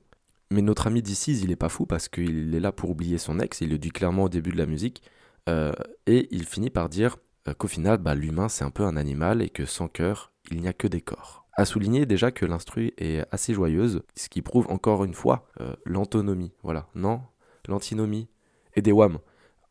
Mais 0.49 0.61
notre 0.61 0.87
ami 0.87 1.01
d'ici, 1.01 1.39
il 1.41 1.51
est 1.51 1.57
pas 1.57 1.69
fou 1.69 1.85
parce 1.85 2.07
qu'il 2.07 2.55
est 2.55 2.59
là 2.59 2.71
pour 2.71 2.89
oublier 2.89 3.17
son 3.17 3.39
ex, 3.39 3.61
il 3.61 3.69
le 3.69 3.77
dit 3.77 3.91
clairement 3.91 4.23
au 4.23 4.29
début 4.29 4.51
de 4.51 4.57
la 4.57 4.65
musique, 4.65 5.03
euh, 5.49 5.73
et 6.05 6.27
il 6.31 6.45
finit 6.45 6.69
par 6.69 6.87
dire 6.87 7.17
euh, 7.47 7.53
qu'au 7.53 7.67
final, 7.67 7.97
bah, 7.97 8.15
l'humain 8.15 8.47
c'est 8.47 8.63
un 8.63 8.71
peu 8.71 8.83
un 8.83 8.95
animal 8.95 9.41
et 9.41 9.49
que 9.49 9.65
sans 9.65 9.89
cœur, 9.89 10.31
il 10.49 10.61
n'y 10.61 10.69
a 10.69 10.73
que 10.73 10.87
des 10.87 11.01
corps. 11.01 11.46
À 11.57 11.65
souligner 11.65 12.05
déjà 12.05 12.31
que 12.31 12.45
l'instru 12.45 12.93
est 12.97 13.25
assez 13.31 13.53
joyeuse, 13.53 14.03
ce 14.15 14.29
qui 14.29 14.41
prouve 14.41 14.67
encore 14.69 15.03
une 15.03 15.15
fois 15.15 15.47
l'antonomie. 15.85 16.53
Voilà, 16.63 16.87
non, 16.93 17.21
l'antinomie, 17.67 18.29
et 18.77 18.81
des 18.81 18.91
WAM. 18.91 19.19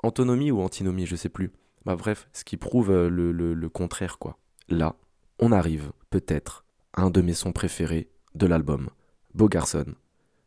Antonomie 0.02 0.50
ou 0.50 0.60
antinomie, 0.60 1.06
je 1.06 1.16
sais 1.16 1.30
plus. 1.30 1.52
Bah 1.86 1.96
bref, 1.96 2.28
ce 2.32 2.44
qui 2.44 2.56
prouve 2.56 2.90
euh, 2.90 3.08
le, 3.08 3.68
contraire 3.68 4.18
quoi. 4.18 4.36
Là, 4.68 4.96
on 5.38 5.52
arrive, 5.52 5.92
peut-être, 6.10 6.64
à 6.92 7.02
un 7.02 7.10
de 7.10 7.22
mes 7.22 7.32
sons 7.32 7.52
préférés 7.52 8.10
de 8.34 8.46
l'album, 8.46 8.90
Beau 9.34 9.48
Garçon. 9.48 9.86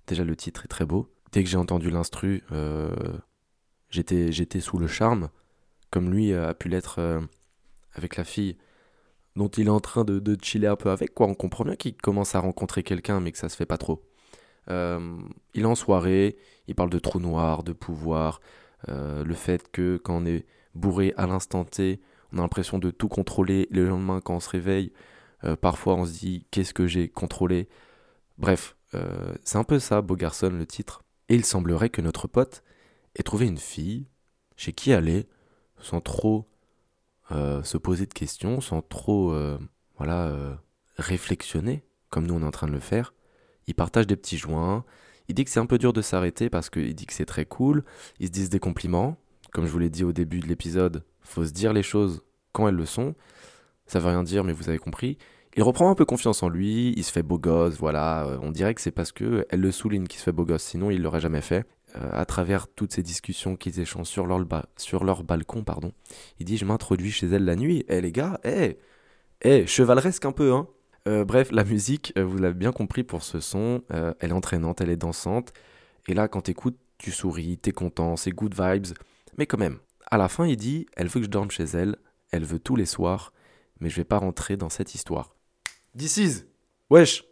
Déjà 0.06 0.24
le 0.24 0.36
titre 0.36 0.66
est 0.66 0.68
très 0.68 0.86
beau. 0.86 1.10
Dès 1.32 1.44
que 1.44 1.50
j'ai 1.50 1.58
entendu 1.58 1.90
l'instru, 1.90 2.44
euh, 2.52 3.18
j'étais, 3.90 4.32
j'étais 4.32 4.60
sous 4.60 4.78
le 4.78 4.88
charme, 4.88 5.30
comme 5.92 6.12
lui 6.12 6.34
a 6.34 6.54
pu 6.54 6.68
l'être 6.68 7.00
euh, 7.00 7.22
avec 7.94 8.18
la 8.18 8.26
fille 8.26 8.58
dont 9.36 9.50
il 9.50 9.68
est 9.68 9.72
en 9.72 9.80
train 9.80 10.04
de, 10.04 10.20
de, 10.20 10.38
chiller 10.42 10.68
un 10.68 10.76
peu 10.76 10.90
avec. 10.90 11.14
Quoi. 11.14 11.28
On 11.28 11.36
comprend 11.36 11.64
bien 11.64 11.76
qu'il 11.76 11.96
commence 11.96 12.36
à 12.36 12.40
rencontrer 12.40 12.84
quelqu'un, 12.84 13.20
mais 13.20 13.32
que 13.32 13.38
ça 13.38 13.50
se 13.50 13.56
fait 13.56 13.66
pas 13.66 13.78
trop. 13.78 14.04
Euh, 14.70 15.18
il 15.54 15.64
est 15.64 15.66
en 15.66 15.76
soirée, 15.76 16.38
il 16.68 16.76
parle 16.76 16.90
de 16.90 17.00
trou 17.00 17.20
noir, 17.20 17.64
de 17.64 17.74
pouvoir, 17.74 18.42
euh, 18.88 19.24
le 19.24 19.34
fait 19.34 19.72
que 19.72 19.98
quand 19.98 20.22
on 20.22 20.26
est 20.26 20.46
bourré 20.76 21.14
à 21.18 21.28
l'instant 21.28 21.66
T, 21.66 22.00
on 22.32 22.38
a 22.38 22.42
l'impression 22.42 22.78
de 22.80 22.92
tout 22.92 23.08
contrôler. 23.08 23.68
Le 23.72 23.88
lendemain, 23.88 24.22
quand 24.22 24.36
on 24.36 24.40
se 24.40 24.50
réveille, 24.50 24.94
euh, 25.44 25.56
parfois 25.56 25.96
on 25.96 26.06
se 26.06 26.12
dit 26.12 26.46
qu'est-ce 26.52 26.74
que 26.74 26.88
j'ai 26.88 27.10
contrôlé? 27.10 27.68
Bref, 28.38 28.76
c'est 29.44 29.58
un 29.58 29.64
peu 29.64 29.78
ça, 29.78 30.02
Beau 30.02 30.16
Garçon, 30.16 30.50
le 30.50 30.66
titre. 30.66 31.04
Et 31.28 31.36
il 31.36 31.46
semblerait 31.46 31.90
que 31.90 32.02
notre 32.02 32.28
pote 32.28 32.64
ait 33.16 33.22
trouvé 33.22 33.46
une 33.46 33.58
fille 33.58 34.08
chez 34.56 34.74
qui 34.74 34.94
aller 34.94 35.28
sans 35.80 36.02
trop 36.02 36.48
se 37.32 37.78
poser 37.78 38.06
de 38.06 38.14
questions, 38.14 38.62
sans 38.62 38.82
trop 38.82 39.34
voilà, 39.98 40.60
réflexionner, 40.98 41.84
comme 42.10 42.26
nous 42.26 42.34
on 42.34 42.42
est 42.42 42.46
en 42.46 42.52
train 42.52 42.68
de 42.68 42.72
le 42.72 42.80
faire. 42.80 43.14
Il 43.68 43.76
partage 43.76 44.08
des 44.08 44.16
petits 44.16 44.38
joints, 44.38 44.84
il 45.28 45.36
dit 45.36 45.46
que 45.46 45.52
c'est 45.52 45.60
un 45.60 45.66
peu 45.68 45.78
dur 45.78 45.94
de 45.94 46.02
s'arrêter 46.02 46.50
parce 46.50 46.70
qu'il 46.70 46.96
dit 46.96 47.06
que 47.06 47.14
c'est 47.14 47.26
très 47.26 47.46
cool, 47.46 47.84
ils 48.20 48.28
se 48.28 48.32
disent 48.32 48.50
des 48.50 48.60
compliments, 48.60 49.18
comme 49.52 49.66
je 49.66 49.72
vous 49.72 49.80
l'ai 49.80 49.92
dit 49.92 50.04
au 50.04 50.12
début 50.12 50.40
de 50.40 50.48
l'épisode, 50.48 51.04
faut 51.22 51.46
se 51.46 51.52
dire 51.52 51.72
les 51.72 51.84
choses 51.84 52.24
quand 52.52 52.68
elles 52.68 52.76
le 52.76 52.86
sont, 52.86 53.14
ça 53.86 54.00
veut 54.00 54.10
rien 54.10 54.24
dire 54.24 54.44
mais 54.44 54.54
vous 54.54 54.70
avez 54.70 54.80
compris. 54.80 55.18
Il 55.56 55.64
reprend 55.64 55.90
un 55.90 55.96
peu 55.96 56.06
confiance 56.06 56.42
en 56.44 56.50
lui, 56.50 56.94
il 56.96 57.04
se 57.04 57.12
fait 57.12 57.24
beau 57.24 57.38
gosse, 57.38 57.78
voilà, 57.78 58.26
euh, 58.26 58.40
on 58.42 58.52
dirait 58.52 58.74
que 58.74 58.82
c'est 58.82 58.92
parce 58.92 59.12
que 59.12 59.46
elle 59.50 59.62
le 59.62 59.72
souligne 59.72 60.08
qu'il 60.08 60.20
se 60.20 60.24
fait 60.24 60.32
beau 60.32 60.46
gosse, 60.46 60.64
sinon 60.64 60.90
il 60.90 61.02
l'aurait 61.02 61.20
jamais 61.20 61.42
fait. 61.42 61.66
Euh, 61.96 62.10
à 62.12 62.26
travers 62.26 62.68
toutes 62.68 62.94
ces 62.94 63.02
discussions 63.02 63.56
qu'ils 63.56 63.80
échangent 63.80 64.08
sur 64.08 64.28
leur, 64.28 65.24
balcon, 65.24 65.64
pardon, 65.64 65.92
il 66.40 66.46
dit 66.46 66.58
je 66.58 66.66
m'introduis 66.66 67.12
chez 67.12 67.26
elle 67.28 67.46
la 67.46 67.56
nuit, 67.56 67.84
eh 67.90 68.00
les 68.00 68.12
gars, 68.12 68.40
eh, 68.44 68.78
eh, 69.42 69.66
chevaleresque 69.66 70.26
un 70.26 70.32
peu, 70.32 70.54
hein, 70.54 70.68
euh, 71.08 71.26
bref, 71.26 71.50
la 71.52 71.64
musique, 71.64 72.14
euh, 72.16 72.24
vous 72.24 72.38
l'avez 72.38 72.54
bien 72.54 72.72
compris 72.72 73.04
pour 73.04 73.24
ce 73.24 73.40
son, 73.40 73.82
elle 73.90 74.30
est 74.30 74.34
entraînante, 74.34 74.82
elle 74.82 74.92
est 74.92 74.98
dansante. 74.98 75.52
Et 76.08 76.14
là, 76.14 76.28
quand 76.28 76.42
t'écoutes, 76.42 76.78
tu 77.00 77.12
souris, 77.12 77.58
t'es 77.58 77.72
content, 77.72 78.18
c'est 78.18 78.32
good 78.32 78.54
vibes. 78.54 78.96
Mais 79.38 79.48
quand 79.48 79.58
même, 79.58 79.80
à 80.12 80.18
la 80.18 80.28
fin, 80.28 80.46
il 80.46 80.58
dit 80.58 80.86
Elle 80.96 81.08
veut 81.08 81.22
que 81.22 81.26
je 81.26 81.32
dorme 81.32 81.50
chez 81.50 81.64
elle, 81.64 81.96
elle 82.32 82.44
veut 82.44 82.60
tous 82.60 82.76
les 82.76 82.86
soirs, 82.86 83.34
mais 83.80 83.90
je 83.90 83.96
vais 83.96 84.04
pas 84.04 84.18
rentrer 84.18 84.58
dans 84.58 84.70
cette 84.70 84.94
histoire. 84.94 85.36
This 85.98 86.18
is 86.18 86.44
Wesh 86.90 87.24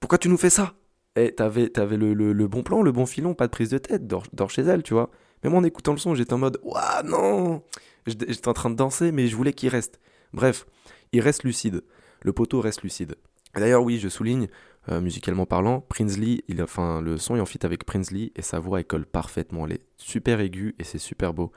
Pourquoi 0.00 0.18
tu 0.18 0.28
nous 0.28 0.38
fais 0.38 0.50
ça? 0.50 0.74
Eh, 1.16 1.32
t'avais, 1.34 1.70
le, 1.96 2.46
bon 2.46 2.62
plan, 2.62 2.82
le 2.82 2.92
bon 2.92 3.06
filon, 3.06 3.34
pas 3.34 3.46
de 3.46 3.52
prise 3.52 3.70
de 3.70 3.78
tête, 3.78 4.06
dors, 4.06 4.50
chez 4.50 4.62
elle, 4.62 4.82
tu 4.82 4.94
vois. 4.94 5.10
Même 5.42 5.54
en 5.54 5.62
écoutant 5.62 5.92
le 5.92 5.98
son, 5.98 6.14
j'étais 6.14 6.34
en 6.34 6.38
mode 6.38 6.58
Ouah, 6.62 7.02
non 7.04 7.62
J'étais 8.06 8.48
en 8.48 8.52
train 8.52 8.70
de 8.70 8.76
danser, 8.76 9.12
mais 9.12 9.26
je 9.26 9.34
voulais 9.36 9.52
qu'il 9.52 9.68
reste. 9.68 9.98
Bref, 10.32 10.66
il 11.12 11.20
reste 11.20 11.44
lucide 11.44 11.82
le 12.26 12.32
poteau 12.32 12.60
reste 12.60 12.82
lucide. 12.82 13.14
D'ailleurs, 13.54 13.82
oui, 13.82 13.98
je 13.98 14.08
souligne, 14.08 14.48
euh, 14.90 15.00
musicalement 15.00 15.46
parlant, 15.46 15.80
Prinsley, 15.80 16.42
il, 16.48 16.62
enfin, 16.62 17.00
le 17.00 17.16
son 17.16 17.36
est 17.36 17.40
en 17.40 17.46
fit 17.46 17.64
avec 17.64 17.84
Prinsley 17.84 18.32
et 18.34 18.42
sa 18.42 18.58
voix 18.58 18.80
elle 18.80 18.86
colle 18.86 19.06
parfaitement. 19.06 19.66
Elle 19.66 19.74
est 19.74 19.82
super 19.96 20.40
aiguë 20.40 20.74
et 20.78 20.84
c'est 20.84 20.98
super 20.98 21.32
beau. 21.32 21.52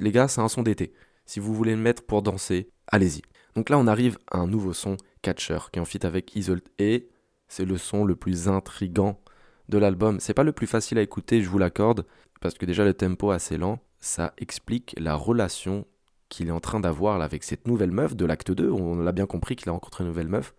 les 0.00 0.12
gars, 0.12 0.28
c'est 0.28 0.40
un 0.40 0.48
son 0.48 0.62
d'été. 0.62 0.92
Si 1.24 1.40
vous 1.40 1.54
voulez 1.54 1.74
le 1.74 1.80
mettre 1.80 2.02
pour 2.02 2.22
danser, 2.22 2.68
allez-y. 2.88 3.22
Donc 3.54 3.70
là, 3.70 3.78
on 3.78 3.86
arrive 3.86 4.18
à 4.30 4.38
un 4.38 4.46
nouveau 4.46 4.72
son, 4.72 4.96
Catcher, 5.22 5.58
qui 5.72 5.78
est 5.78 5.82
en 5.82 5.86
fit 5.86 6.04
avec 6.04 6.34
Isolt 6.36 6.66
et 6.78 7.08
c'est 7.48 7.64
le 7.64 7.78
son 7.78 8.04
le 8.04 8.16
plus 8.16 8.48
intrigant 8.48 9.20
de 9.68 9.78
l'album. 9.78 10.20
C'est 10.20 10.34
pas 10.34 10.44
le 10.44 10.52
plus 10.52 10.66
facile 10.66 10.98
à 10.98 11.02
écouter, 11.02 11.42
je 11.42 11.48
vous 11.48 11.58
l'accorde, 11.58 12.06
parce 12.40 12.54
que 12.54 12.66
déjà 12.66 12.84
le 12.84 12.94
tempo 12.94 13.30
assez 13.30 13.58
lent. 13.58 13.80
Ça 14.00 14.32
explique 14.38 14.94
la 14.98 15.14
relation 15.14 15.86
qu'il 16.28 16.48
est 16.48 16.52
en 16.52 16.60
train 16.60 16.80
d'avoir 16.80 17.20
avec 17.20 17.42
cette 17.42 17.66
nouvelle 17.66 17.90
meuf 17.90 18.14
de 18.14 18.24
l'acte 18.24 18.52
2. 18.52 18.70
On 18.70 18.96
l'a 18.96 19.12
bien 19.12 19.26
compris 19.26 19.56
qu'il 19.56 19.68
a 19.68 19.72
rencontré 19.72 20.04
une 20.04 20.08
nouvelle 20.08 20.28
meuf. 20.28 20.54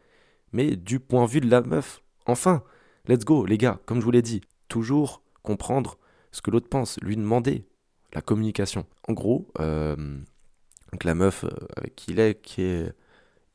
Mais 0.52 0.76
du 0.76 1.00
point 1.00 1.26
de 1.26 1.30
vue 1.30 1.42
de 1.42 1.50
la 1.50 1.62
meuf, 1.62 2.02
enfin, 2.26 2.64
let's 3.08 3.24
go, 3.24 3.46
les 3.46 3.58
gars, 3.58 3.80
comme 3.86 4.00
je 4.00 4.06
vous 4.06 4.12
l'ai 4.12 4.22
dit, 4.22 4.42
toujours 4.68 5.22
comprendre 5.44 5.98
ce 6.32 6.42
que 6.42 6.52
l'autre 6.52 6.70
pense, 6.70 7.00
lui 7.02 7.16
demander 7.16 7.66
la 8.14 8.22
communication. 8.22 8.86
En 9.08 9.14
gros, 9.14 9.48
euh, 9.60 10.18
la 11.04 11.16
meuf 11.16 11.44
euh, 11.44 11.50
avec 11.78 11.96
qui 11.96 12.12
il 12.12 12.20
est, 12.20 12.42
qui 12.42 12.64
est 12.64 12.92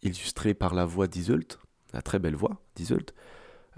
illustrée 0.03 0.55
par 0.55 0.75
la 0.75 0.85
voix 0.85 1.09
d'Isult, 1.09 1.59
la 1.95 2.03
très 2.03 2.19
belle 2.19 2.37
voix 2.37 2.61
d'Isult, 2.75 3.15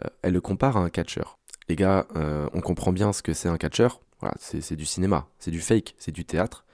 euh, 0.00 0.09
elle 0.22 0.33
le 0.33 0.40
compare 0.40 0.76
à 0.76 0.81
un 0.81 0.90
catcheur. 0.90 1.38
Les 1.68 1.76
gars, 1.76 2.07
on 2.14 2.61
comprend 2.61 2.92
bien 2.92 3.12
ce 3.12 3.22
que 3.22 3.33
c'est 3.33 3.48
un 3.48 3.57
catcheur. 3.57 4.00
Voilà, 4.20 4.37
c'est 4.38 4.76
du 4.76 4.87
cinéma, 4.87 5.29
c'est 5.40 5.50
du 5.50 5.61
fake, 5.61 5.96
c'est 5.98 6.12
du 6.12 6.24
théâtre. 6.24 6.64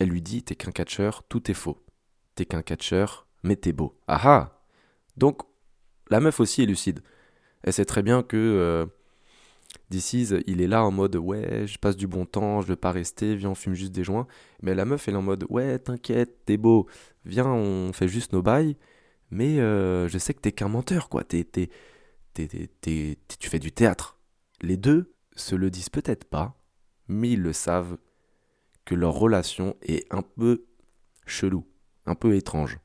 Elle 0.00 0.08
lui 0.08 0.20
dit 0.20 0.42
T'es 0.42 0.56
qu'un 0.56 0.72
catcheur, 0.72 1.22
tout 1.28 1.48
est 1.48 1.54
faux. 1.54 1.78
T'es 2.34 2.44
qu'un 2.44 2.62
catcheur, 2.62 3.28
mais 3.44 3.54
t'es 3.54 3.72
beau. 3.72 3.96
Ah 4.08 4.20
ah 4.24 4.62
Donc, 5.16 5.42
la 6.10 6.18
meuf 6.18 6.40
aussi 6.40 6.62
est 6.62 6.66
lucide. 6.66 7.02
Elle 7.62 7.72
sait 7.72 7.84
très 7.84 8.02
bien 8.02 8.24
que 8.24 8.36
euh, 8.36 8.86
il 10.46 10.60
est 10.60 10.66
là 10.66 10.84
en 10.84 10.90
mode 10.90 11.16
Ouais, 11.16 11.66
je 11.66 11.78
passe 11.78 11.96
du 11.96 12.06
bon 12.06 12.26
temps, 12.26 12.60
je 12.60 12.66
veux 12.66 12.76
pas 12.76 12.92
rester, 12.92 13.36
viens, 13.36 13.50
on 13.50 13.54
fume 13.54 13.74
juste 13.74 13.92
des 13.92 14.04
joints. 14.04 14.26
Mais 14.62 14.74
la 14.74 14.84
meuf, 14.84 15.08
elle 15.08 15.14
est 15.14 15.18
en 15.18 15.22
mode 15.22 15.44
Ouais, 15.48 15.78
t'inquiète, 15.78 16.44
t'es 16.46 16.56
beau, 16.56 16.86
viens, 17.24 17.46
on 17.46 17.92
fait 17.92 18.08
juste 18.08 18.32
nos 18.32 18.42
bails. 18.42 18.76
Mais 19.32 19.58
euh, 19.60 20.08
je 20.08 20.18
sais 20.18 20.34
que 20.34 20.40
t'es 20.40 20.52
qu'un 20.52 20.68
menteur, 20.68 21.08
quoi. 21.08 21.24
T'es, 21.24 21.42
t'es, 21.42 21.70
t'es, 22.34 22.46
t'es- 22.46 22.68
t'es- 22.80 23.18
tu 23.38 23.48
fais 23.48 23.58
du 23.58 23.72
théâtre. 23.72 24.18
Les 24.60 24.76
deux 24.76 25.14
se 25.34 25.54
le 25.56 25.70
disent 25.70 25.88
peut-être 25.88 26.24
pas, 26.26 26.54
mais 27.08 27.30
ils 27.32 27.40
le 27.42 27.54
savent 27.54 27.96
que 28.84 28.94
leur 28.94 29.14
relation 29.14 29.74
est 29.82 30.06
un 30.12 30.22
peu 30.22 30.66
chelou, 31.26 31.66
un 32.04 32.14
peu 32.14 32.36
étrange. 32.36 32.78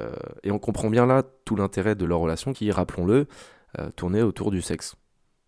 Euh, 0.00 0.14
et 0.42 0.50
on 0.50 0.58
comprend 0.58 0.90
bien 0.90 1.06
là 1.06 1.22
tout 1.44 1.54
l'intérêt 1.56 1.94
de 1.94 2.04
leur 2.04 2.18
relation 2.18 2.52
qui, 2.52 2.70
rappelons-le, 2.72 3.28
euh, 3.78 3.90
tournait 3.92 4.22
autour 4.22 4.50
du 4.50 4.62
sexe. 4.62 4.96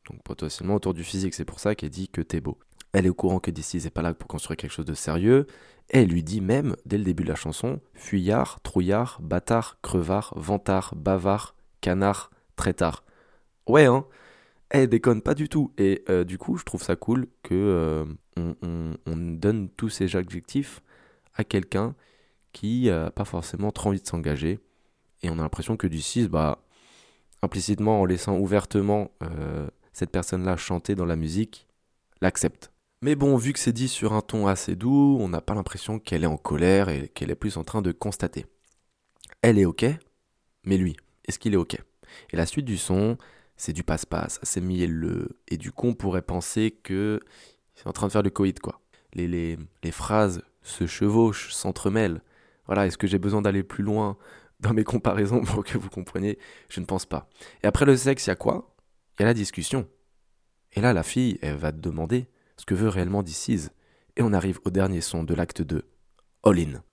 Donc 0.08 0.22
potentiellement 0.22 0.76
autour 0.76 0.94
du 0.94 1.04
physique, 1.04 1.34
c'est 1.34 1.44
pour 1.44 1.58
ça 1.58 1.74
qu'elle 1.74 1.90
dit 1.90 2.08
que 2.08 2.20
t'es 2.20 2.40
beau. 2.40 2.58
Elle 2.92 3.06
est 3.06 3.08
au 3.10 3.14
courant 3.14 3.38
que 3.40 3.50
DC 3.50 3.74
n'est 3.84 3.90
pas 3.90 4.02
là 4.02 4.14
pour 4.14 4.28
construire 4.28 4.56
quelque 4.56 4.70
chose 4.72 4.84
de 4.86 4.94
sérieux, 4.94 5.46
elle 5.88 6.08
lui 6.08 6.22
dit 6.22 6.40
même, 6.40 6.76
dès 6.86 6.98
le 6.98 7.04
début 7.04 7.22
de 7.24 7.28
la 7.28 7.34
chanson, 7.34 7.80
fuyard, 7.94 8.60
trouillard, 8.62 9.18
bâtard, 9.22 9.78
crevard, 9.82 10.32
vantard, 10.36 10.94
bavard, 10.96 11.54
canard, 11.80 12.30
traitard. 12.56 13.04
Ouais, 13.66 13.86
hein 13.86 14.06
Elle 14.70 14.88
déconne 14.88 15.22
pas 15.22 15.34
du 15.34 15.48
tout. 15.48 15.72
Et 15.78 16.04
euh, 16.08 16.24
du 16.24 16.38
coup, 16.38 16.56
je 16.56 16.64
trouve 16.64 16.82
ça 16.82 16.96
cool 16.96 17.28
que 17.42 17.54
euh, 17.54 18.04
on, 18.36 18.56
on- 18.62 18.94
on 19.06 19.16
donne 19.16 19.68
tous 19.70 19.88
ces 19.90 20.16
adjectifs 20.16 20.82
à 21.34 21.44
quelqu'un 21.44 21.94
qui 22.52 22.86
n'a 22.88 23.10
pas 23.10 23.24
forcément 23.24 23.70
trop 23.72 23.90
envie 23.90 24.00
de 24.02 24.06
s'engager. 24.06 24.60
Et 25.22 25.30
on 25.30 25.34
a 25.38 25.42
l'impression 25.42 25.76
que 25.76 25.88
6, 25.90 26.28
bah, 26.28 26.62
implicitement, 27.42 28.00
en 28.00 28.04
laissant 28.06 28.38
ouvertement 28.38 29.12
euh, 29.22 29.68
cette 29.92 30.10
personne-là 30.10 30.56
chanter 30.56 30.94
dans 30.94 31.06
la 31.06 31.16
musique, 31.16 31.68
l'accepte. 32.22 32.71
Mais 33.04 33.16
bon, 33.16 33.36
vu 33.36 33.52
que 33.52 33.58
c'est 33.58 33.72
dit 33.72 33.88
sur 33.88 34.12
un 34.12 34.20
ton 34.20 34.46
assez 34.46 34.76
doux, 34.76 35.18
on 35.20 35.28
n'a 35.28 35.40
pas 35.40 35.54
l'impression 35.54 35.98
qu'elle 35.98 36.22
est 36.22 36.28
en 36.28 36.36
colère 36.36 36.88
et 36.88 37.08
qu'elle 37.08 37.32
est 37.32 37.34
plus 37.34 37.56
en 37.56 37.64
train 37.64 37.82
de 37.82 37.90
constater. 37.90 38.46
Elle 39.42 39.58
est 39.58 39.64
ok, 39.64 39.84
mais 40.64 40.76
lui, 40.76 40.96
est-ce 41.26 41.40
qu'il 41.40 41.52
est 41.52 41.56
ok? 41.56 41.76
Et 42.30 42.36
la 42.36 42.46
suite 42.46 42.64
du 42.64 42.78
son, 42.78 43.18
c'est 43.56 43.72
du 43.72 43.82
passe-passe, 43.82 44.38
assez 44.40 44.60
mielleux, 44.60 45.40
et 45.48 45.56
du 45.56 45.72
coup 45.72 45.88
on 45.88 45.94
pourrait 45.94 46.22
penser 46.22 46.70
que 46.70 47.18
c'est 47.74 47.88
en 47.88 47.92
train 47.92 48.06
de 48.06 48.12
faire 48.12 48.22
le 48.22 48.30
coït 48.30 48.60
quoi. 48.60 48.80
Les, 49.14 49.26
les, 49.26 49.58
les 49.82 49.90
phrases 49.90 50.44
se 50.62 50.86
chevauchent, 50.86 51.52
s'entremêlent. 51.52 52.22
Voilà, 52.66 52.86
est-ce 52.86 52.98
que 52.98 53.08
j'ai 53.08 53.18
besoin 53.18 53.42
d'aller 53.42 53.64
plus 53.64 53.82
loin 53.82 54.16
dans 54.60 54.74
mes 54.74 54.84
comparaisons 54.84 55.42
pour 55.42 55.64
que 55.64 55.76
vous 55.76 55.90
compreniez? 55.90 56.38
Je 56.68 56.78
ne 56.78 56.86
pense 56.86 57.06
pas. 57.06 57.28
Et 57.64 57.66
après 57.66 57.84
le 57.84 57.96
sexe, 57.96 58.26
il 58.26 58.30
y 58.30 58.32
a 58.32 58.36
quoi? 58.36 58.76
Il 59.18 59.22
y 59.22 59.24
a 59.24 59.26
la 59.26 59.34
discussion. 59.34 59.88
Et 60.74 60.80
là, 60.80 60.92
la 60.92 61.02
fille, 61.02 61.38
elle 61.42 61.56
va 61.56 61.72
te 61.72 61.78
demander 61.78 62.28
ce 62.62 62.66
que 62.66 62.74
veut 62.74 62.88
réellement 62.88 63.24
DC's. 63.24 63.70
Et 64.16 64.22
on 64.22 64.32
arrive 64.32 64.60
au 64.64 64.70
dernier 64.70 65.00
son 65.00 65.24
de 65.24 65.34
l'acte 65.34 65.62
2, 65.62 65.82
all-in. 66.44 66.84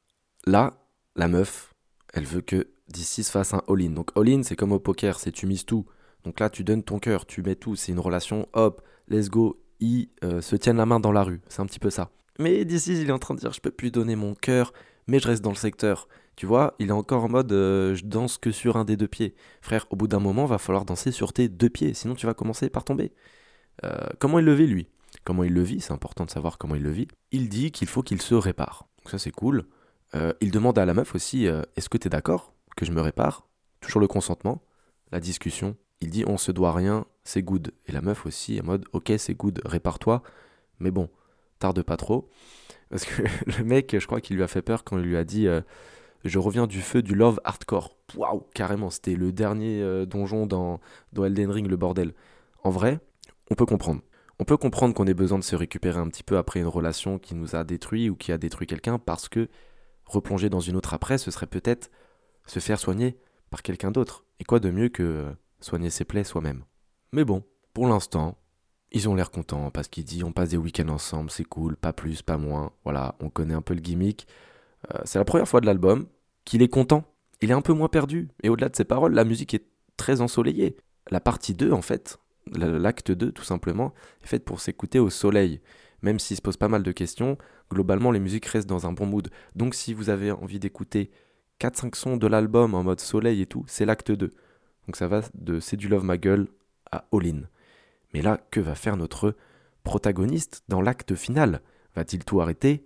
Là, 0.48 0.84
la 1.16 1.28
meuf, 1.28 1.76
elle 2.12 2.26
veut 2.26 2.42
que 2.42 2.70
DC's 2.88 3.30
fasse 3.30 3.54
un 3.54 3.62
all-in. 3.68 3.92
Donc 3.92 4.10
all-in, 4.16 4.42
c'est 4.42 4.56
comme 4.56 4.72
au 4.72 4.80
poker, 4.80 5.20
c'est 5.20 5.32
tu 5.32 5.46
mises 5.46 5.66
tout. 5.66 5.86
Donc 6.24 6.40
là, 6.40 6.50
tu 6.50 6.64
donnes 6.64 6.82
ton 6.82 6.98
cœur, 6.98 7.28
tu 7.28 7.44
mets 7.44 7.54
tout. 7.54 7.76
C'est 7.76 7.92
une 7.92 8.00
relation, 8.00 8.48
hop, 8.54 8.82
let's 9.10 9.30
go, 9.30 9.62
ils 9.80 10.10
euh, 10.24 10.42
se 10.42 10.56
tiennent 10.56 10.78
la 10.78 10.88
main 10.88 11.00
dans 11.00 11.12
la 11.12 11.22
rue. 11.22 11.40
C'est 11.50 11.62
un 11.62 11.68
petit 11.68 11.80
peu 11.80 11.92
ça. 11.92 12.10
Mais 12.40 12.66
DC's, 12.66 12.88
il 12.88 13.10
est 13.10 13.12
en 13.12 13.20
train 13.20 13.36
de 13.36 13.40
dire, 13.40 13.54
je 13.54 13.62
peux 13.62 13.70
plus 13.70 13.92
donner 13.92 14.16
mon 14.16 14.34
cœur, 14.34 14.74
mais 15.06 15.20
je 15.20 15.28
reste 15.28 15.44
dans 15.44 15.52
le 15.52 15.56
secteur. 15.56 16.08
Tu 16.36 16.48
vois, 16.48 16.74
il 16.80 16.88
est 16.88 16.94
encore 16.94 17.26
en 17.26 17.30
mode, 17.30 17.52
euh, 17.52 17.94
je 17.94 18.06
danse 18.06 18.40
que 18.40 18.50
sur 18.50 18.76
un 18.76 18.86
des 18.86 18.98
deux 18.98 19.08
pieds. 19.08 19.36
Frère, 19.62 19.86
au 19.92 19.96
bout 19.96 20.08
d'un 20.08 20.20
moment, 20.20 20.46
va 20.48 20.58
falloir 20.58 20.86
danser 20.86 21.12
sur 21.12 21.32
tes 21.32 21.48
deux 21.48 21.70
pieds, 21.70 21.94
sinon 21.94 22.16
tu 22.16 22.26
vas 22.26 22.34
commencer 22.34 22.72
par 22.72 22.86
tomber. 22.86 23.12
Euh, 23.84 24.08
comment 24.18 24.40
il 24.40 24.46
le 24.46 24.56
lui? 24.56 24.88
Comment 25.30 25.44
il 25.44 25.54
le 25.54 25.62
vit 25.62 25.80
C'est 25.80 25.94
important 25.94 26.26
de 26.26 26.32
savoir 26.32 26.58
comment 26.58 26.74
il 26.74 26.82
le 26.82 26.89
vit. 26.89 27.08
Il 27.32 27.50
dit 27.50 27.70
qu'il 27.70 27.88
faut 27.88 28.02
qu'il 28.02 28.20
se 28.20 28.34
répare. 28.34 28.88
Donc 28.98 29.12
ça, 29.12 29.20
c'est 29.20 29.30
cool. 29.30 29.65
Euh, 30.15 30.34
il 30.42 30.50
demande 30.50 30.80
à 30.80 30.86
la 30.86 30.96
meuf 30.96 31.13
aussi, 31.13 31.46
euh, 31.46 31.62
est-ce 31.76 31.88
que 31.88 32.00
t'es 32.00 32.10
d'accord 32.10 32.56
que 32.76 32.84
je 32.84 32.92
me 32.92 33.00
répare? 33.00 33.48
Toujours 33.80 34.02
le 34.02 34.08
consentement, 34.08 34.63
la 35.12 35.20
discussion. 35.20 35.76
Il 36.02 36.10
dit, 36.10 36.24
on 36.26 36.39
se 36.39 36.52
doit 36.52 36.74
rien, 36.74 37.06
c'est 37.24 37.44
good. 37.44 37.72
Et 37.86 37.92
la 37.92 38.02
meuf 38.02 38.26
aussi, 38.26 38.60
en 38.60 38.65
mode, 38.65 38.86
ok, 38.92 39.12
c'est 39.20 39.36
good, 39.36 39.62
répare-toi. 39.65 40.24
Mais 40.80 40.89
bon, 40.89 41.12
tarde 41.60 41.84
pas 41.84 41.96
trop. 41.96 42.28
Parce 42.89 43.06
que 43.06 43.22
le 43.60 43.63
mec, 43.63 43.96
je 44.00 44.08
crois 44.08 44.22
qu'il 44.22 44.36
lui 44.36 44.42
a 44.42 44.48
fait 44.48 44.63
peur 44.63 44.84
quand 44.84 44.98
il 44.98 45.04
lui 45.04 45.15
a 45.15 45.24
dit 45.24 45.46
euh, 45.46 45.62
Je 46.26 46.39
reviens 46.39 46.65
du 46.65 46.82
feu 46.82 47.04
du 47.04 47.13
love 47.13 47.39
hardcore. 47.44 47.96
Waouh, 48.15 48.48
carrément, 48.56 48.89
c'était 48.89 49.13
le 49.13 49.32
dernier 49.32 50.08
donjon 50.08 50.48
dans, 50.48 50.80
dans 51.13 51.24
Elden 51.24 51.52
Ring, 51.52 51.68
le 51.68 51.78
bordel. 51.78 52.15
En 52.63 52.72
vrai, 52.72 53.00
on 53.52 53.54
peut 53.54 53.68
comprendre. 53.68 54.02
On 54.39 54.45
peut 54.45 54.58
comprendre 54.58 54.93
qu'on 54.93 55.06
ait 55.06 55.13
besoin 55.13 55.38
de 55.38 55.43
se 55.43 55.56
récupérer 55.56 55.99
un 55.99 56.08
petit 56.08 56.23
peu 56.23 56.38
après 56.38 56.62
une 56.62 56.67
relation 56.67 57.19
qui 57.19 57.36
nous 57.36 57.58
a 57.58 57.65
détruit 57.65 58.10
ou 58.10 58.15
qui 58.15 58.32
a 58.32 58.38
détruit 58.38 58.67
quelqu'un 58.67 58.97
parce 58.97 59.28
que 59.28 59.49
replonger 60.06 60.49
dans 60.49 60.62
une 60.62 60.78
autre 60.78 60.93
après, 60.93 61.17
ce 61.17 61.30
serait 61.30 61.45
peut-être 61.45 61.91
se 62.45 62.60
faire 62.60 62.80
soigner 62.80 63.17
par 63.49 63.62
quelqu'un 63.62 63.91
d'autre. 63.91 64.23
Et 64.39 64.45
quoi 64.45 64.62
de 64.62 64.71
mieux 64.71 64.88
que 64.88 65.28
soigner 65.60 65.89
ses 65.89 66.06
plaies 66.06 66.23
soi-même? 66.23 66.63
Mais 67.12 67.25
bon, 67.25 67.43
pour 67.73 67.86
l'instant, 67.88 68.38
ils 68.91 69.10
ont 69.10 69.15
l'air 69.15 69.30
contents 69.30 69.71
parce 69.71 69.89
qu'il 69.89 70.06
dit 70.06 70.23
on 70.23 70.32
passe 70.32 70.49
des 70.49 70.58
week-ends 70.58 70.88
ensemble, 70.88 71.30
c'est 71.30 71.43
cool, 71.43 71.75
pas 71.75 71.91
plus, 71.91 72.21
pas 72.21 72.38
moins. 72.38 72.71
Voilà, 72.86 73.15
on 73.19 73.30
connaît 73.30 73.54
un 73.54 73.62
peu 73.62 73.73
le 73.73 73.82
gimmick. 73.82 74.25
Euh, 74.93 74.99
c'est 75.04 75.19
la 75.19 75.25
première 75.25 75.49
fois 75.49 75.60
de 75.60 75.65
l'album 75.65 76.08
qu'il 76.45 76.62
est 76.62 76.69
content. 76.69 77.04
Il 77.41 77.52
est 77.52 77.54
un 77.54 77.62
peu 77.62 77.73
moins 77.73 77.89
perdu. 77.89 78.30
Et 78.41 78.47
au-delà 78.47 78.69
de 78.69 78.75
ses 78.75 78.86
paroles, 78.86 79.13
la 79.13 79.25
musique 79.25 79.54
est 79.54 79.65
très 79.97 80.21
ensoleillée. 80.21 80.78
La 81.12 81.19
partie 81.19 81.54
2, 81.54 81.73
en 81.73 81.82
fait, 81.82 82.19
l'acte 82.56 83.12
2, 83.12 83.32
tout 83.32 83.44
simplement, 83.44 83.94
est 84.24 84.28
faite 84.28 84.46
pour 84.46 84.60
s'écouter 84.60 85.00
au 85.00 85.10
soleil. 85.10 85.62
Même 86.02 86.20
s'il 86.20 86.38
se 86.38 86.42
pose 86.42 86.58
pas 86.58 86.68
mal 86.68 86.84
de 86.84 86.92
questions, 86.92 87.38
globalement, 87.70 88.12
les 88.12 88.20
musiques 88.20 88.46
restent 88.46 88.70
dans 88.70 88.88
un 88.88 88.94
bon 88.94 89.06
mood. 89.06 89.30
Donc, 89.56 89.76
si 89.76 89.94
vous 89.94 90.10
avez 90.10 90.32
envie 90.32 90.60
d'écouter 90.60 91.12
4-5 91.60 91.96
sons 91.96 92.18
de 92.18 92.28
l'album 92.28 92.74
en 92.74 92.84
mode 92.84 93.00
soleil 93.00 93.42
et 93.42 93.46
tout, 93.46 93.66
c'est 93.68 93.86
l'acte 93.86 94.12
2. 94.12 94.30
Donc, 94.88 94.96
ça 94.96 95.08
va 95.08 95.22
de 95.36 95.60
C'est 95.60 95.78
du 95.78 95.88
Love 95.88 96.04
Ma 96.04 96.18
Gueule 96.18 96.48
à 96.92 97.06
All 97.12 97.28
In. 97.28 97.42
Mais 98.14 98.22
là, 98.22 98.40
que 98.50 98.60
va 98.60 98.76
faire 98.76 98.98
notre 98.98 99.36
protagoniste 99.84 100.64
dans 100.68 100.82
l'acte 100.82 101.16
final? 101.16 101.62
Va-t-il 101.96 102.24
tout 102.24 102.42
arrêter? 102.42 102.86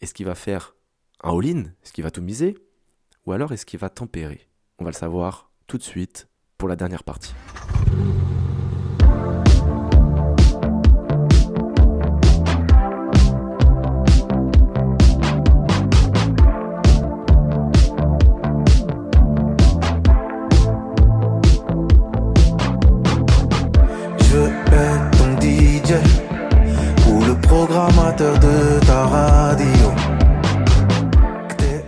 Est-ce 0.00 0.14
qu'il 0.14 0.26
va 0.26 0.34
faire 0.34 0.74
un 1.22 1.30
all-in 1.30 1.64
Est-ce 1.82 1.92
qu'il 1.92 2.04
va 2.04 2.10
tout 2.10 2.22
miser? 2.22 2.56
Ou 3.26 3.32
alors 3.32 3.52
est-ce 3.52 3.66
qu'il 3.66 3.80
va 3.80 3.88
tempérer? 3.88 4.48
On 4.78 4.84
va 4.84 4.90
le 4.90 4.96
savoir 4.96 5.50
tout 5.66 5.78
de 5.78 5.82
suite 5.82 6.28
pour 6.58 6.68
la 6.68 6.76
dernière 6.76 7.04
partie. 7.04 7.34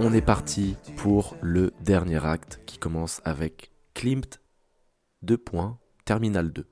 On 0.01 0.12
est 0.12 0.25
parti 0.25 0.77
pour 0.97 1.37
le 1.41 1.73
dernier 1.81 2.25
acte 2.27 2.61
qui 2.67 2.79
commence 2.79 3.21
avec 3.25 3.71
Klimt 3.95 4.41
2 5.23 5.39
points, 5.39 5.79
Terminal 6.05 6.53
2. 6.53 6.67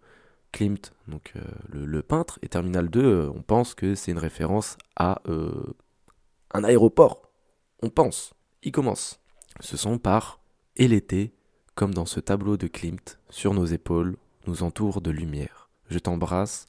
Klimt, 0.51 0.93
donc 1.07 1.35
euh, 1.37 1.41
le, 1.69 1.87
le 1.87 2.03
peintre, 2.03 2.41
et 2.43 2.49
Terminal 2.49 2.89
2, 2.89 3.01
euh, 3.01 3.31
on 3.33 3.43
pense 3.43 3.75
que 3.75 3.95
c'est 3.95 4.11
une 4.11 4.19
référence 4.19 4.77
à 4.97 5.23
euh, 5.29 5.75
un 6.53 6.65
aéroport. 6.65 7.31
On 7.81 7.91
pense. 7.91 8.35
Il 8.65 8.73
commence. 8.73 9.21
Ce 9.61 9.77
sont 9.77 9.99
par 9.99 10.41
Et 10.77 10.89
l'été, 10.89 11.33
comme 11.77 11.95
dans 11.95 12.07
ce 12.07 12.19
tableau 12.19 12.57
de 12.57 12.67
Klimt, 12.67 13.21
sur 13.31 13.55
nos 13.55 13.67
épaules, 13.67 14.17
nous 14.49 14.65
entoure 14.65 15.01
de 15.01 15.13
lumière. 15.13 15.71
Je 15.91 16.01
t'embrasse, 16.01 16.67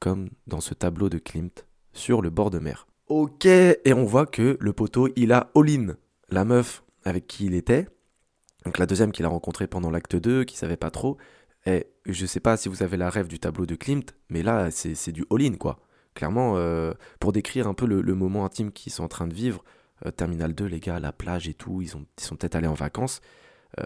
comme 0.00 0.30
dans 0.48 0.60
ce 0.60 0.74
tableau 0.74 1.08
de 1.08 1.18
Klimt, 1.18 1.67
sur 1.98 2.22
le 2.22 2.30
bord 2.30 2.50
de 2.50 2.58
mer. 2.58 2.86
Ok, 3.08 3.46
et 3.46 3.92
on 3.94 4.04
voit 4.04 4.26
que 4.26 4.56
le 4.60 4.72
poteau, 4.72 5.08
il 5.16 5.32
a 5.32 5.50
all-in. 5.54 5.96
La 6.30 6.44
meuf 6.44 6.82
avec 7.04 7.26
qui 7.26 7.46
il 7.46 7.54
était, 7.54 7.86
donc 8.64 8.78
la 8.78 8.86
deuxième 8.86 9.12
qu'il 9.12 9.24
a 9.24 9.28
rencontrée 9.28 9.66
pendant 9.66 9.90
l'acte 9.90 10.16
2, 10.16 10.44
qui 10.44 10.56
savait 10.56 10.76
pas 10.76 10.90
trop, 10.90 11.16
et 11.64 11.86
je 12.06 12.26
sais 12.26 12.40
pas 12.40 12.56
si 12.56 12.68
vous 12.68 12.82
avez 12.82 12.96
la 12.96 13.08
rêve 13.08 13.28
du 13.28 13.38
tableau 13.38 13.66
de 13.66 13.74
Klimt, 13.74 14.14
mais 14.28 14.42
là, 14.42 14.70
c'est 14.70 15.12
du 15.12 15.24
all-in, 15.30 15.54
quoi. 15.54 15.80
Clairement, 16.14 16.56
euh, 16.56 16.92
pour 17.20 17.32
décrire 17.32 17.68
un 17.68 17.74
peu 17.74 17.86
le, 17.86 18.14
moment 18.14 18.44
intime 18.44 18.72
qu'ils 18.72 18.92
sont 18.92 19.04
en 19.04 19.08
train 19.08 19.26
de 19.26 19.34
vivre, 19.34 19.64
euh, 20.04 20.10
Terminal 20.10 20.54
2, 20.54 20.66
les 20.66 20.80
gars, 20.80 20.98
la 21.00 21.12
plage 21.12 21.48
et 21.48 21.54
tout, 21.54 21.80
ils, 21.80 21.96
ont, 21.96 22.04
ils 22.18 22.24
sont 22.24 22.36
peut-être 22.36 22.56
allés 22.56 22.66
en 22.66 22.74
vacances. 22.74 23.20
Euh, 23.78 23.84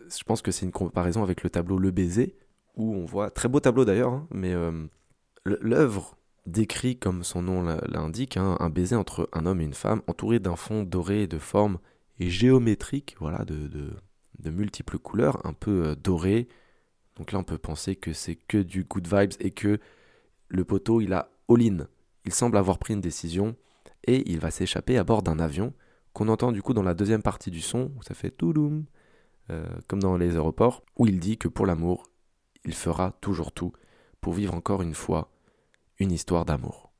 je 0.00 0.24
pense 0.24 0.42
que 0.42 0.50
c'est 0.50 0.66
une 0.66 0.72
comparaison 0.72 1.22
avec 1.22 1.42
le 1.42 1.50
tableau 1.50 1.78
Le 1.78 1.90
Baiser, 1.90 2.36
où 2.76 2.94
on 2.94 3.04
voit, 3.04 3.30
très 3.30 3.48
beau 3.48 3.60
tableau 3.60 3.84
d'ailleurs, 3.84 4.12
hein, 4.12 4.26
mais 4.30 4.54
l'œuvre 5.44 6.16
décrit, 6.46 6.98
comme 6.98 7.22
son 7.22 7.42
nom 7.42 7.62
l'in- 7.62 7.80
l'indique, 7.86 8.36
hein, 8.36 8.56
un 8.60 8.70
baiser 8.70 8.96
entre 8.96 9.28
un 9.32 9.46
homme 9.46 9.60
et 9.60 9.64
une 9.64 9.74
femme, 9.74 10.02
entouré 10.06 10.38
d'un 10.40 10.56
fond 10.56 10.82
doré 10.82 11.26
de 11.26 11.38
forme 11.38 11.78
et 12.18 12.28
géométrique, 12.30 13.16
voilà, 13.20 13.44
de, 13.44 13.68
de, 13.68 13.90
de 14.38 14.50
multiples 14.50 14.98
couleurs, 14.98 15.44
un 15.46 15.52
peu 15.52 15.86
euh, 15.86 15.94
doré. 15.94 16.48
Donc 17.16 17.32
là, 17.32 17.38
on 17.38 17.44
peut 17.44 17.58
penser 17.58 17.96
que 17.96 18.12
c'est 18.12 18.36
que 18.36 18.58
du 18.58 18.84
good 18.84 19.06
vibes 19.06 19.32
et 19.40 19.50
que 19.50 19.78
le 20.48 20.64
poteau, 20.64 21.00
il 21.00 21.12
a 21.12 21.30
all-in. 21.48 21.86
Il 22.24 22.32
semble 22.32 22.56
avoir 22.56 22.78
pris 22.78 22.94
une 22.94 23.00
décision 23.00 23.56
et 24.04 24.30
il 24.30 24.38
va 24.38 24.50
s'échapper 24.50 24.98
à 24.98 25.04
bord 25.04 25.22
d'un 25.22 25.38
avion 25.38 25.72
qu'on 26.12 26.28
entend 26.28 26.52
du 26.52 26.60
coup 26.60 26.74
dans 26.74 26.82
la 26.82 26.94
deuxième 26.94 27.22
partie 27.22 27.50
du 27.50 27.60
son, 27.60 27.90
où 27.96 28.02
ça 28.02 28.14
fait 28.14 28.30
touloum, 28.30 28.84
euh, 29.50 29.66
comme 29.88 30.00
dans 30.00 30.16
les 30.16 30.34
aéroports, 30.34 30.82
où 30.98 31.06
il 31.06 31.18
dit 31.20 31.38
que 31.38 31.48
pour 31.48 31.66
l'amour, 31.66 32.10
il 32.64 32.74
fera 32.74 33.12
toujours 33.20 33.52
tout 33.52 33.72
pour 34.20 34.34
vivre 34.34 34.54
encore 34.54 34.82
une 34.82 34.94
fois 34.94 35.31
une 36.02 36.12
histoire 36.12 36.44
d'amour. 36.44 36.92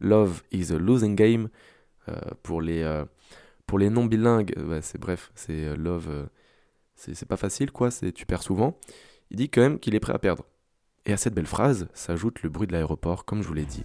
Love 0.00 0.42
is 0.52 0.72
a 0.72 0.78
losing 0.78 1.14
game. 1.14 1.48
Euh, 2.08 2.14
pour 2.42 2.60
les, 2.60 2.82
euh, 2.82 3.04
pour 3.66 3.78
les 3.78 3.90
non 3.90 4.04
bilingues, 4.04 4.54
c'est 4.82 5.00
bref, 5.00 5.32
c'est 5.34 5.74
love, 5.76 6.28
c'est 6.96 7.26
pas 7.26 7.38
facile 7.38 7.70
quoi, 7.72 7.88
tu 7.90 8.26
perds 8.26 8.42
souvent. 8.42 8.78
Il 9.30 9.38
dit 9.38 9.48
quand 9.48 9.62
même 9.62 9.78
qu'il 9.78 9.94
est 9.94 10.00
prêt 10.00 10.12
à 10.12 10.18
perdre. 10.18 10.44
Et 11.06 11.12
à 11.12 11.16
cette 11.16 11.34
belle 11.34 11.46
phrase 11.46 11.88
s'ajoute 11.92 12.42
le 12.42 12.48
bruit 12.50 12.66
de 12.66 12.72
l'aéroport, 12.72 13.24
comme 13.24 13.42
je 13.42 13.48
vous 13.48 13.54
l'ai 13.54 13.64
dit. 13.64 13.84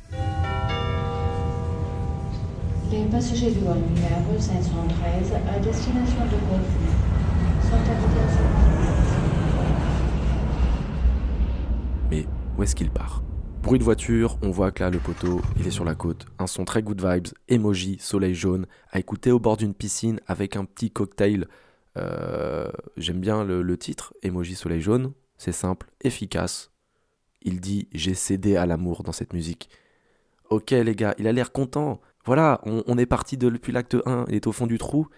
Les 2.91 3.05
passagers 3.05 3.51
du 3.51 3.59
vol 3.59 3.77
numéro 3.77 4.37
513 4.39 5.33
à 5.33 5.59
destination 5.59 6.25
de 6.25 6.37
Corfou 6.49 6.89
sont 7.61 7.75
à 7.75 7.95
Mais 12.09 12.25
où 12.57 12.63
est-ce 12.63 12.75
qu'il 12.75 12.89
part? 12.89 13.21
Bruit 13.69 13.77
de 13.77 13.83
voiture, 13.83 14.39
on 14.41 14.49
voit 14.49 14.71
que 14.71 14.81
là 14.81 14.89
le 14.89 14.97
poteau, 14.97 15.43
il 15.59 15.67
est 15.67 15.69
sur 15.69 15.85
la 15.85 15.93
côte. 15.93 16.25
Un 16.39 16.47
son 16.47 16.65
très 16.65 16.81
good 16.81 17.05
vibes, 17.05 17.27
emoji, 17.49 17.99
soleil 17.99 18.33
jaune, 18.33 18.65
à 18.89 18.97
écouter 18.97 19.29
au 19.29 19.37
bord 19.37 19.57
d'une 19.57 19.75
piscine 19.75 20.19
avec 20.25 20.55
un 20.55 20.65
petit 20.65 20.89
cocktail. 20.89 21.45
Euh, 21.95 22.67
j'aime 22.97 23.19
bien 23.19 23.43
le, 23.43 23.61
le 23.61 23.77
titre, 23.77 24.15
emoji, 24.23 24.55
soleil 24.55 24.81
jaune. 24.81 25.13
C'est 25.37 25.51
simple, 25.51 25.85
efficace. 26.01 26.71
Il 27.43 27.61
dit 27.61 27.87
j'ai 27.93 28.15
cédé 28.15 28.55
à 28.55 28.65
l'amour 28.65 29.03
dans 29.03 29.11
cette 29.11 29.33
musique. 29.33 29.69
Ok 30.49 30.71
les 30.71 30.95
gars, 30.95 31.13
il 31.19 31.27
a 31.27 31.31
l'air 31.31 31.51
content. 31.51 32.01
Voilà, 32.25 32.61
on, 32.65 32.97
est 32.97 33.05
parti 33.05 33.37
depuis 33.37 33.71
l'acte 33.71 33.97
1, 34.03 34.25
il 34.29 34.33
est 34.33 34.47
au 34.47 34.51
fond 34.51 34.65
du 34.65 34.79
trou, 34.79 35.09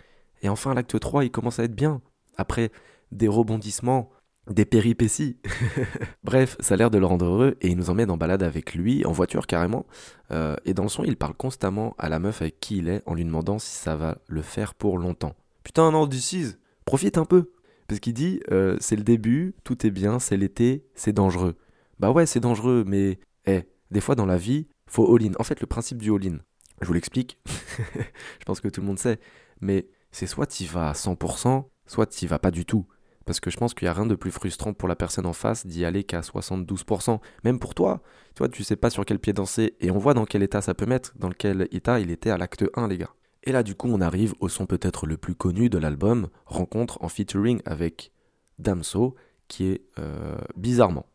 et 0.41 0.49
enfin 0.49 0.73
l'acte 0.73 0.99
3, 0.99 1.23
il 1.23 1.31
commence 1.31 1.59
à 1.59 1.63
être 1.63 1.73
bien. 1.73 2.01
Après 2.35 2.69
des 3.13 3.29
rebondissements, 3.29 4.11
des 4.49 4.65
péripéties. 4.65 5.37
Bref, 6.23 6.57
ça 6.59 6.73
a 6.73 6.77
l'air 6.77 6.91
de 6.91 6.97
le 6.97 7.05
rendre 7.05 7.25
heureux, 7.25 7.57
et 7.61 7.69
il 7.69 7.77
nous 7.77 7.89
emmène 7.89 8.11
en 8.11 8.17
balade 8.17 8.43
avec 8.43 8.73
lui, 8.73 9.05
en 9.05 9.11
voiture 9.11 9.47
carrément. 9.47 9.85
Euh, 10.31 10.55
et 10.65 10.73
dans 10.73 10.83
le 10.83 10.89
son, 10.89 11.03
il 11.03 11.15
parle 11.15 11.33
constamment 11.33 11.95
à 11.97 12.09
la 12.09 12.19
meuf 12.19 12.41
avec 12.41 12.59
qui 12.59 12.77
il 12.77 12.89
est, 12.89 13.01
en 13.05 13.13
lui 13.13 13.25
demandant 13.25 13.59
si 13.59 13.75
ça 13.75 13.95
va 13.95 14.17
le 14.27 14.41
faire 14.41 14.73
pour 14.73 14.97
longtemps. 14.97 15.35
Putain, 15.63 15.91
non, 15.91 16.07
DC's, 16.07 16.57
profite 16.85 17.17
un 17.17 17.25
peu. 17.25 17.51
Parce 17.87 17.99
qu'il 17.99 18.13
dit, 18.13 18.39
euh, 18.51 18.77
c'est 18.79 18.95
le 18.95 19.03
début, 19.03 19.53
tout 19.63 19.85
est 19.85 19.91
bien, 19.91 20.19
c'est 20.19 20.37
l'été, 20.37 20.85
c'est 20.95 21.13
dangereux. 21.13 21.57
Bah 21.99 22.11
ouais, 22.11 22.25
c'est 22.25 22.39
dangereux, 22.39 22.83
mais, 22.87 23.19
eh, 23.45 23.63
des 23.91 24.01
fois 24.01 24.15
dans 24.15 24.25
la 24.25 24.37
vie, 24.37 24.67
faut 24.87 25.13
all-in. 25.13 25.33
En 25.39 25.43
fait, 25.43 25.59
le 25.59 25.67
principe 25.67 26.01
du 26.01 26.11
all-in, 26.11 26.37
je 26.81 26.87
vous 26.87 26.93
l'explique. 26.93 27.37
je 27.95 28.45
pense 28.45 28.61
que 28.61 28.69
tout 28.69 28.81
le 28.81 28.87
monde 28.87 28.97
sait. 28.97 29.19
Mais 29.59 29.87
c'est 30.11 30.25
soit 30.25 30.47
tu 30.47 30.65
vas 30.65 30.89
à 30.89 30.93
100%, 30.93 31.65
soit 31.85 32.05
tu 32.07 32.27
vas 32.27 32.39
pas 32.39 32.51
du 32.51 32.65
tout. 32.65 32.87
Parce 33.25 33.39
que 33.39 33.49
je 33.49 33.57
pense 33.57 33.73
qu'il 33.73 33.85
n'y 33.85 33.89
a 33.89 33.93
rien 33.93 34.05
de 34.05 34.15
plus 34.15 34.31
frustrant 34.31 34.73
pour 34.73 34.87
la 34.87 34.95
personne 34.95 35.25
en 35.25 35.33
face 35.33 35.65
d'y 35.65 35.85
aller 35.85 36.03
qu'à 36.03 36.21
72%. 36.21 37.19
Même 37.43 37.59
pour 37.59 37.75
toi. 37.75 38.01
Tu 38.35 38.39
vois, 38.39 38.49
tu 38.49 38.63
sais 38.63 38.75
pas 38.75 38.89
sur 38.89 39.05
quel 39.05 39.19
pied 39.19 39.33
danser. 39.33 39.75
Et 39.79 39.91
on 39.91 39.97
voit 39.97 40.13
dans 40.13 40.25
quel 40.25 40.43
état 40.43 40.61
ça 40.61 40.73
peut 40.73 40.85
mettre. 40.85 41.13
Dans 41.17 41.29
quel 41.29 41.67
état 41.71 41.99
il 41.99 42.11
était 42.11 42.31
à 42.31 42.37
l'acte 42.37 42.65
1, 42.75 42.87
les 42.87 42.97
gars. 42.97 43.13
Et 43.43 43.51
là, 43.51 43.63
du 43.63 43.75
coup, 43.75 43.87
on 43.89 44.01
arrive 44.01 44.33
au 44.39 44.49
son 44.49 44.65
peut-être 44.65 45.07
le 45.07 45.17
plus 45.17 45.35
connu 45.35 45.69
de 45.69 45.77
l'album, 45.77 46.29
Rencontre 46.45 46.99
en 47.01 47.09
featuring 47.09 47.61
avec 47.65 48.11
Damso, 48.59 49.15
qui 49.47 49.65
est 49.65 49.81
euh, 49.99 50.37
bizarrement 50.55 51.07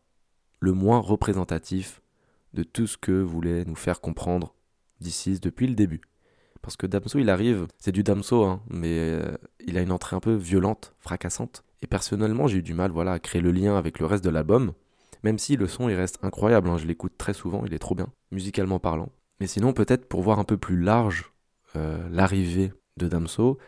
le 0.60 0.72
moins 0.72 0.98
représentatif 0.98 2.02
de 2.54 2.62
tout 2.62 2.86
ce 2.86 2.96
que 2.96 3.12
voulait 3.12 3.64
nous 3.64 3.76
faire 3.76 4.00
comprendre 4.00 4.54
d'ici 5.00 5.38
depuis 5.38 5.66
le 5.66 5.74
début. 5.74 6.00
Parce 6.62 6.76
que 6.76 6.86
Damso, 6.86 7.18
il 7.18 7.30
arrive, 7.30 7.66
c'est 7.78 7.92
du 7.92 8.02
Damso, 8.02 8.44
hein, 8.44 8.62
mais 8.68 8.98
euh, 8.98 9.36
il 9.64 9.78
a 9.78 9.82
une 9.82 9.92
entrée 9.92 10.16
un 10.16 10.20
peu 10.20 10.34
violente, 10.34 10.94
fracassante. 10.98 11.62
Et 11.82 11.86
personnellement, 11.86 12.46
j'ai 12.46 12.58
eu 12.58 12.62
du 12.62 12.74
mal 12.74 12.90
voilà, 12.90 13.12
à 13.12 13.18
créer 13.18 13.42
le 13.42 13.52
lien 13.52 13.76
avec 13.76 13.98
le 13.98 14.06
reste 14.06 14.24
de 14.24 14.30
l'album, 14.30 14.72
même 15.22 15.38
si 15.38 15.56
le 15.56 15.66
son 15.66 15.88
il 15.88 15.94
reste 15.94 16.18
incroyable, 16.22 16.68
hein, 16.68 16.78
je 16.78 16.86
l'écoute 16.86 17.12
très 17.18 17.34
souvent, 17.34 17.64
il 17.66 17.74
est 17.74 17.78
trop 17.78 17.94
bien, 17.94 18.08
musicalement 18.30 18.78
parlant. 18.78 19.10
Mais 19.40 19.46
sinon, 19.46 19.72
peut-être 19.72 20.08
pour 20.08 20.22
voir 20.22 20.38
un 20.38 20.44
peu 20.44 20.56
plus 20.56 20.80
large 20.80 21.32
euh, 21.76 22.08
l'arrivée 22.10 22.72
de 22.96 23.08
Damso, 23.08 23.58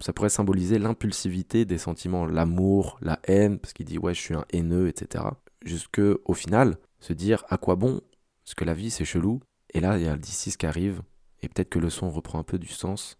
ça 0.00 0.12
pourrait 0.12 0.28
symboliser 0.28 0.78
l'impulsivité 0.78 1.64
des 1.64 1.78
sentiments, 1.78 2.26
l'amour, 2.26 2.98
la 3.00 3.20
haine, 3.24 3.58
parce 3.58 3.72
qu'il 3.72 3.86
dit 3.86 3.98
ouais 3.98 4.14
je 4.14 4.20
suis 4.20 4.34
un 4.34 4.44
haineux, 4.50 4.88
etc. 4.88 5.24
Jusque 5.64 6.00
au 6.24 6.34
final, 6.34 6.78
se 7.00 7.12
dire 7.12 7.44
à 7.48 7.58
quoi 7.58 7.76
bon, 7.76 8.00
parce 8.44 8.54
que 8.54 8.64
la 8.64 8.74
vie 8.74 8.90
c'est 8.90 9.04
chelou, 9.04 9.40
et 9.72 9.80
là, 9.80 9.98
il 9.98 10.04
y 10.04 10.08
a 10.08 10.14
le 10.14 10.20
D6 10.20 10.56
qui 10.56 10.66
arrive, 10.66 11.02
et 11.42 11.48
peut-être 11.48 11.68
que 11.68 11.78
le 11.78 11.90
son 11.90 12.10
reprend 12.10 12.38
un 12.38 12.44
peu 12.44 12.58
du 12.58 12.68
sens. 12.68 13.18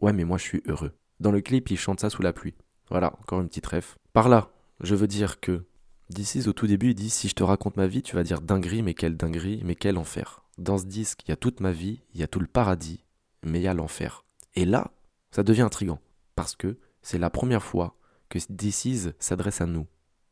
Ouais, 0.00 0.12
mais 0.12 0.24
moi 0.24 0.38
je 0.38 0.44
suis 0.44 0.62
heureux. 0.66 0.92
Dans 1.20 1.32
le 1.32 1.40
clip, 1.40 1.70
il 1.70 1.78
chante 1.78 2.00
ça 2.00 2.10
sous 2.10 2.22
la 2.22 2.32
pluie. 2.32 2.54
Voilà, 2.94 3.12
encore 3.20 3.40
une 3.40 3.48
petite 3.48 3.66
ref. 3.66 3.98
Par 4.12 4.28
là, 4.28 4.52
je 4.80 4.94
veux 4.94 5.08
dire 5.08 5.40
que 5.40 5.64
D6 6.12 6.48
au 6.48 6.52
tout 6.52 6.68
début, 6.68 6.90
il 6.90 6.94
dit 6.94 7.10
Si 7.10 7.26
je 7.26 7.34
te 7.34 7.42
raconte 7.42 7.76
ma 7.76 7.88
vie, 7.88 8.02
tu 8.02 8.14
vas 8.14 8.22
dire 8.22 8.40
dinguerie, 8.40 8.82
mais 8.82 8.94
quelle 8.94 9.16
dinguerie, 9.16 9.62
mais 9.64 9.74
quel 9.74 9.98
enfer. 9.98 10.44
Dans 10.58 10.78
ce 10.78 10.84
disque, 10.84 11.24
il 11.26 11.30
y 11.30 11.32
a 11.32 11.36
toute 11.36 11.58
ma 11.58 11.72
vie, 11.72 12.02
il 12.14 12.20
y 12.20 12.22
a 12.22 12.28
tout 12.28 12.38
le 12.38 12.46
paradis, 12.46 13.04
mais 13.42 13.58
il 13.58 13.64
y 13.64 13.66
a 13.66 13.74
l'enfer. 13.74 14.24
Et 14.54 14.64
là, 14.64 14.92
ça 15.32 15.42
devient 15.42 15.62
intrigant, 15.62 15.98
parce 16.36 16.54
que 16.54 16.78
c'est 17.02 17.18
la 17.18 17.30
première 17.30 17.64
fois 17.64 17.96
que 18.28 18.38
D6 18.38 19.14
s'adresse 19.18 19.60
à 19.60 19.66
nous. 19.66 19.88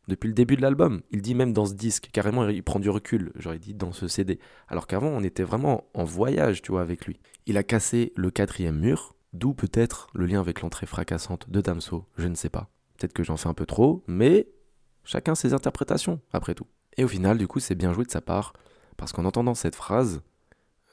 Depuis 0.07 0.29
le 0.29 0.35
début 0.35 0.55
de 0.55 0.63
l'album, 0.63 1.03
il 1.11 1.21
dit 1.21 1.35
même 1.35 1.53
dans 1.53 1.67
ce 1.67 1.75
disque, 1.75 2.11
carrément 2.13 2.49
il 2.49 2.63
prend 2.63 2.79
du 2.79 2.91
recul, 2.91 3.33
j'aurais 3.35 3.59
dit 3.59 3.75
dans 3.75 3.91
ce 3.91 4.07
CD. 4.07 4.39
Alors 4.69 4.87
qu'avant 4.87 5.09
on 5.09 5.25
était 5.25 5.43
vraiment 5.43 5.89
en 5.95 6.05
voyage, 6.05 6.63
tu 6.63 6.71
vois, 6.71 6.83
avec 6.83 7.07
lui. 7.07 7.19
Il 7.47 7.57
a 7.57 7.65
cassé 7.65 8.13
le 8.15 8.31
quatrième 8.31 8.79
mur, 8.79 9.17
d'où 9.33 9.55
peut-être 9.55 10.09
le 10.15 10.27
lien 10.27 10.41
avec 10.41 10.61
l'entrée 10.61 10.87
fracassante 10.87 11.51
de 11.51 11.61
Damso, 11.61 12.07
je 12.17 12.29
ne 12.29 12.35
sais 12.35 12.49
pas. 12.49 12.69
Peut-être 12.99 13.13
que 13.13 13.25
j'en 13.25 13.37
fais 13.37 13.49
un 13.49 13.55
peu 13.55 13.67
trop, 13.67 14.05
mais 14.07 14.49
chacun 15.05 15.35
ses 15.35 15.55
interprétations, 15.55 16.21
après 16.33 16.55
tout. 16.55 16.67
Et 16.97 17.05
au 17.05 17.09
final, 17.09 17.39
du 17.39 17.49
coup, 17.49 17.61
c'est 17.61 17.75
bien 17.75 17.93
joué 17.93 18.05
de 18.05 18.11
sa 18.11 18.21
part, 18.21 18.53
parce 18.97 19.13
qu'en 19.13 19.25
entendant 19.25 19.55
cette 19.55 19.77
phrase, 19.77 20.23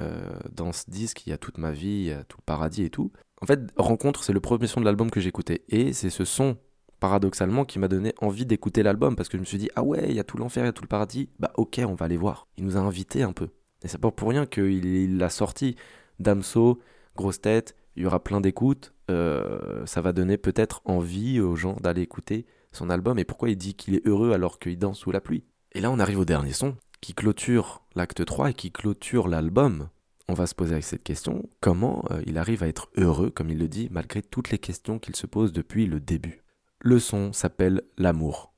euh, 0.01 0.39
dans 0.51 0.71
ce 0.71 0.89
disque, 0.89 1.27
il 1.27 1.31
y 1.31 1.33
a 1.33 1.37
toute 1.37 1.57
ma 1.57 1.71
vie, 1.71 1.87
il 1.87 2.05
y 2.05 2.11
a 2.11 2.23
tout 2.23 2.37
le 2.39 2.45
paradis 2.45 2.83
et 2.83 2.89
tout. 2.89 3.11
En 3.41 3.45
fait, 3.45 3.59
Rencontre, 3.75 4.23
c'est 4.23 4.33
le 4.33 4.39
premier 4.39 4.67
son 4.67 4.79
de 4.79 4.85
l'album 4.85 5.11
que 5.11 5.19
j'écoutais. 5.19 5.63
Et 5.69 5.93
c'est 5.93 6.09
ce 6.09 6.25
son 6.25 6.57
paradoxalement, 6.99 7.65
qui 7.65 7.79
m'a 7.79 7.87
donné 7.87 8.13
envie 8.19 8.45
d'écouter 8.45 8.83
l'album 8.83 9.15
parce 9.15 9.29
que 9.29 9.37
je 9.37 9.41
me 9.41 9.45
suis 9.45 9.57
dit, 9.57 9.69
ah 9.75 9.83
ouais, 9.83 10.05
il 10.09 10.15
y 10.15 10.19
a 10.19 10.23
tout 10.23 10.37
l'enfer, 10.37 10.63
il 10.63 10.67
y 10.67 10.69
a 10.69 10.73
tout 10.73 10.83
le 10.83 10.89
paradis, 10.89 11.29
bah 11.39 11.51
ok, 11.55 11.81
on 11.85 11.93
va 11.93 12.05
aller 12.05 12.17
voir. 12.17 12.47
Il 12.57 12.65
nous 12.65 12.77
a 12.77 12.81
invités 12.81 13.23
un 13.23 13.31
peu. 13.31 13.49
Et 13.83 13.87
c'est 13.87 13.97
pas 13.97 14.11
pour 14.11 14.29
rien 14.29 14.45
qu'il 14.45 15.17
l'a 15.17 15.29
sorti. 15.29 15.75
Damso, 16.19 16.79
grosse 17.15 17.39
tête, 17.39 17.75
il 17.95 18.03
y 18.03 18.05
aura 18.05 18.23
plein 18.23 18.41
d'écoutes, 18.41 18.93
euh, 19.09 19.85
ça 19.85 20.01
va 20.01 20.13
donner 20.13 20.37
peut-être 20.37 20.81
envie 20.85 21.39
aux 21.39 21.55
gens 21.55 21.75
d'aller 21.81 22.01
écouter 22.01 22.45
son 22.71 22.89
album. 22.89 23.19
Et 23.19 23.25
pourquoi 23.25 23.49
il 23.49 23.57
dit 23.57 23.73
qu'il 23.75 23.95
est 23.95 24.05
heureux 24.07 24.31
alors 24.31 24.59
qu'il 24.59 24.77
danse 24.77 24.99
sous 24.99 25.11
la 25.11 25.21
pluie? 25.21 25.43
Et 25.73 25.81
là, 25.81 25.91
on 25.91 25.99
arrive 25.99 26.19
au 26.19 26.25
dernier 26.25 26.53
son, 26.53 26.75
qui 27.01 27.13
clôture 27.13 27.81
l'acte 27.95 28.23
3 28.23 28.51
et 28.51 28.53
qui 28.53 28.71
clôture 28.71 29.27
l'album. 29.27 29.89
On 30.27 30.33
va 30.33 30.45
se 30.45 30.55
poser 30.55 30.73
avec 30.73 30.83
cette 30.83 31.03
question, 31.03 31.49
comment 31.59 32.05
euh, 32.11 32.21
il 32.27 32.37
arrive 32.37 32.63
à 32.63 32.67
être 32.67 32.89
heureux, 32.97 33.31
comme 33.31 33.49
il 33.49 33.57
le 33.57 33.67
dit, 33.67 33.87
malgré 33.91 34.21
toutes 34.21 34.51
les 34.51 34.59
questions 34.59 34.99
qu'il 34.99 35.15
se 35.15 35.25
pose 35.25 35.51
depuis 35.53 35.87
le 35.87 35.99
début? 35.99 36.43
Le 36.79 36.99
son 36.99 37.33
s'appelle 37.33 37.81
L'amour, 37.97 38.53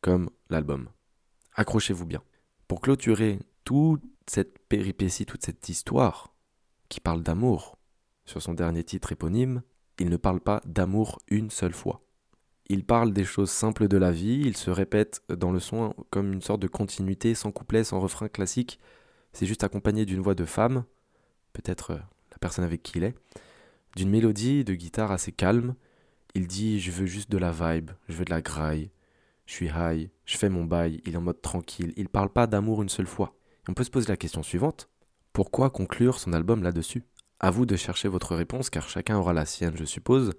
comme 0.00 0.30
l'album. 0.48 0.88
Accrochez-vous 1.54 2.06
bien. 2.06 2.22
Pour 2.68 2.80
clôturer 2.80 3.38
toute 3.64 4.02
cette 4.26 4.58
péripétie, 4.68 5.26
toute 5.26 5.44
cette 5.44 5.68
histoire 5.68 6.34
qui 6.88 7.00
parle 7.00 7.22
d'amour, 7.22 7.78
sur 8.30 8.40
son 8.40 8.54
dernier 8.54 8.84
titre 8.84 9.10
éponyme, 9.10 9.62
il 9.98 10.08
ne 10.08 10.16
parle 10.16 10.40
pas 10.40 10.62
d'amour 10.64 11.18
une 11.28 11.50
seule 11.50 11.74
fois. 11.74 12.00
Il 12.68 12.84
parle 12.84 13.12
des 13.12 13.24
choses 13.24 13.50
simples 13.50 13.88
de 13.88 13.96
la 13.96 14.12
vie, 14.12 14.40
il 14.44 14.56
se 14.56 14.70
répète 14.70 15.22
dans 15.28 15.50
le 15.50 15.58
son 15.58 15.94
comme 16.10 16.32
une 16.32 16.40
sorte 16.40 16.62
de 16.62 16.68
continuité, 16.68 17.34
sans 17.34 17.50
couplet, 17.50 17.82
sans 17.82 17.98
refrain 17.98 18.28
classique. 18.28 18.78
C'est 19.32 19.46
juste 19.46 19.64
accompagné 19.64 20.06
d'une 20.06 20.20
voix 20.20 20.36
de 20.36 20.44
femme, 20.44 20.84
peut-être 21.52 21.90
euh, 21.90 21.98
la 22.30 22.38
personne 22.38 22.64
avec 22.64 22.84
qui 22.84 22.98
il 22.98 23.04
est, 23.04 23.14
d'une 23.96 24.10
mélodie 24.10 24.62
de 24.62 24.74
guitare 24.74 25.10
assez 25.10 25.32
calme, 25.32 25.74
il 26.34 26.46
dit 26.46 26.78
Je 26.78 26.92
veux 26.92 27.06
juste 27.06 27.30
de 27.30 27.38
la 27.38 27.50
vibe, 27.50 27.90
je 28.08 28.14
veux 28.14 28.24
de 28.24 28.30
la 28.30 28.42
graille, 28.42 28.90
je 29.46 29.54
suis 29.54 29.70
high, 29.74 30.08
je 30.24 30.36
fais 30.36 30.48
mon 30.48 30.64
bail, 30.64 31.00
il 31.04 31.14
est 31.14 31.18
en 31.18 31.22
mode 31.22 31.42
tranquille, 31.42 31.92
il 31.96 32.08
parle 32.08 32.30
pas 32.30 32.46
d'amour 32.46 32.80
une 32.82 32.88
seule 32.88 33.08
fois. 33.08 33.34
on 33.68 33.74
peut 33.74 33.84
se 33.84 33.90
poser 33.90 34.06
la 34.06 34.16
question 34.16 34.44
suivante 34.44 34.88
Pourquoi 35.32 35.70
conclure 35.70 36.20
son 36.20 36.32
album 36.32 36.62
là-dessus? 36.62 37.02
À 37.40 37.50
vous 37.50 37.64
de 37.64 37.74
chercher 37.74 38.08
votre 38.08 38.36
réponse 38.36 38.68
car 38.68 38.88
chacun 38.88 39.16
aura 39.16 39.32
la 39.32 39.46
sienne, 39.46 39.76
je 39.76 39.86
suppose, 39.86 40.32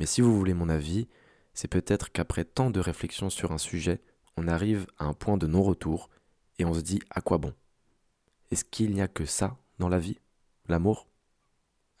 mais 0.00 0.06
si 0.06 0.20
vous 0.20 0.36
voulez 0.36 0.54
mon 0.54 0.68
avis, 0.68 1.06
c'est 1.54 1.68
peut-être 1.68 2.10
qu'après 2.10 2.44
tant 2.44 2.70
de 2.70 2.80
réflexions 2.80 3.30
sur 3.30 3.52
un 3.52 3.58
sujet, 3.58 4.00
on 4.36 4.48
arrive 4.48 4.86
à 4.98 5.04
un 5.04 5.12
point 5.12 5.36
de 5.36 5.46
non-retour 5.46 6.10
et 6.58 6.64
on 6.64 6.74
se 6.74 6.80
dit 6.80 7.00
à 7.10 7.20
quoi 7.20 7.38
bon? 7.38 7.54
Est-ce 8.50 8.64
qu'il 8.64 8.92
n'y 8.92 9.00
a 9.00 9.08
que 9.08 9.24
ça 9.24 9.56
dans 9.78 9.88
la 9.88 10.00
vie? 10.00 10.18
L'amour? 10.68 11.06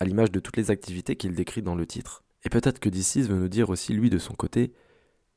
À 0.00 0.04
l'image 0.04 0.32
de 0.32 0.40
toutes 0.40 0.56
les 0.56 0.72
activités 0.72 1.14
qu'il 1.14 1.34
décrit 1.34 1.62
dans 1.62 1.74
le 1.76 1.86
titre, 1.86 2.24
et 2.44 2.50
peut-être 2.50 2.80
que 2.80 2.88
d'ici 2.88 3.22
veut 3.22 3.38
nous 3.38 3.48
dire 3.48 3.70
aussi, 3.70 3.92
lui, 3.92 4.10
de 4.10 4.18
son 4.18 4.34
côté, 4.34 4.72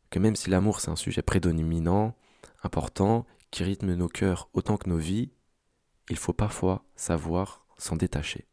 que 0.09 0.19
même 0.19 0.35
si 0.35 0.49
l'amour 0.49 0.79
c'est 0.79 0.91
un 0.91 0.95
sujet 0.95 1.21
prédominant, 1.21 2.15
important, 2.63 3.25
qui 3.51 3.63
rythme 3.63 3.93
nos 3.93 4.07
cœurs 4.07 4.49
autant 4.53 4.77
que 4.77 4.89
nos 4.89 4.97
vies, 4.97 5.31
il 6.09 6.17
faut 6.17 6.33
parfois 6.33 6.85
savoir 6.95 7.65
s'en 7.77 7.95
détacher. 7.95 8.47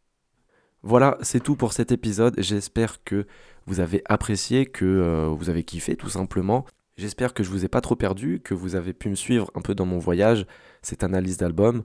Voilà, 0.83 1.19
c'est 1.23 1.43
tout 1.43 1.57
pour 1.57 1.73
cet 1.73 1.91
épisode. 1.93 2.35
J'espère 2.39 3.03
que 3.03 3.27
vous 3.67 3.81
avez 3.81 4.03
apprécié, 4.07 4.67
que 4.67 4.85
euh, 4.85 5.27
vous 5.29 5.51
avez 5.51 5.65
kiffé 5.65 5.97
tout 5.97 6.09
simplement. 6.09 6.65
J'espère 6.97 7.35
que 7.35 7.43
je 7.43 7.51
vous 7.51 7.65
ai 7.65 7.69
pas 7.69 7.81
trop 7.81 7.97
perdu, 7.97 8.41
que 8.43 8.55
vous 8.55 8.75
avez 8.75 8.93
pu 8.93 9.09
me 9.09 9.15
suivre 9.15 9.51
un 9.55 9.61
peu 9.61 9.75
dans 9.75 9.87
mon 9.87 9.99
voyage, 9.99 10.47
cette 10.83 11.05
analyse 11.05 11.37
d'album. 11.37 11.85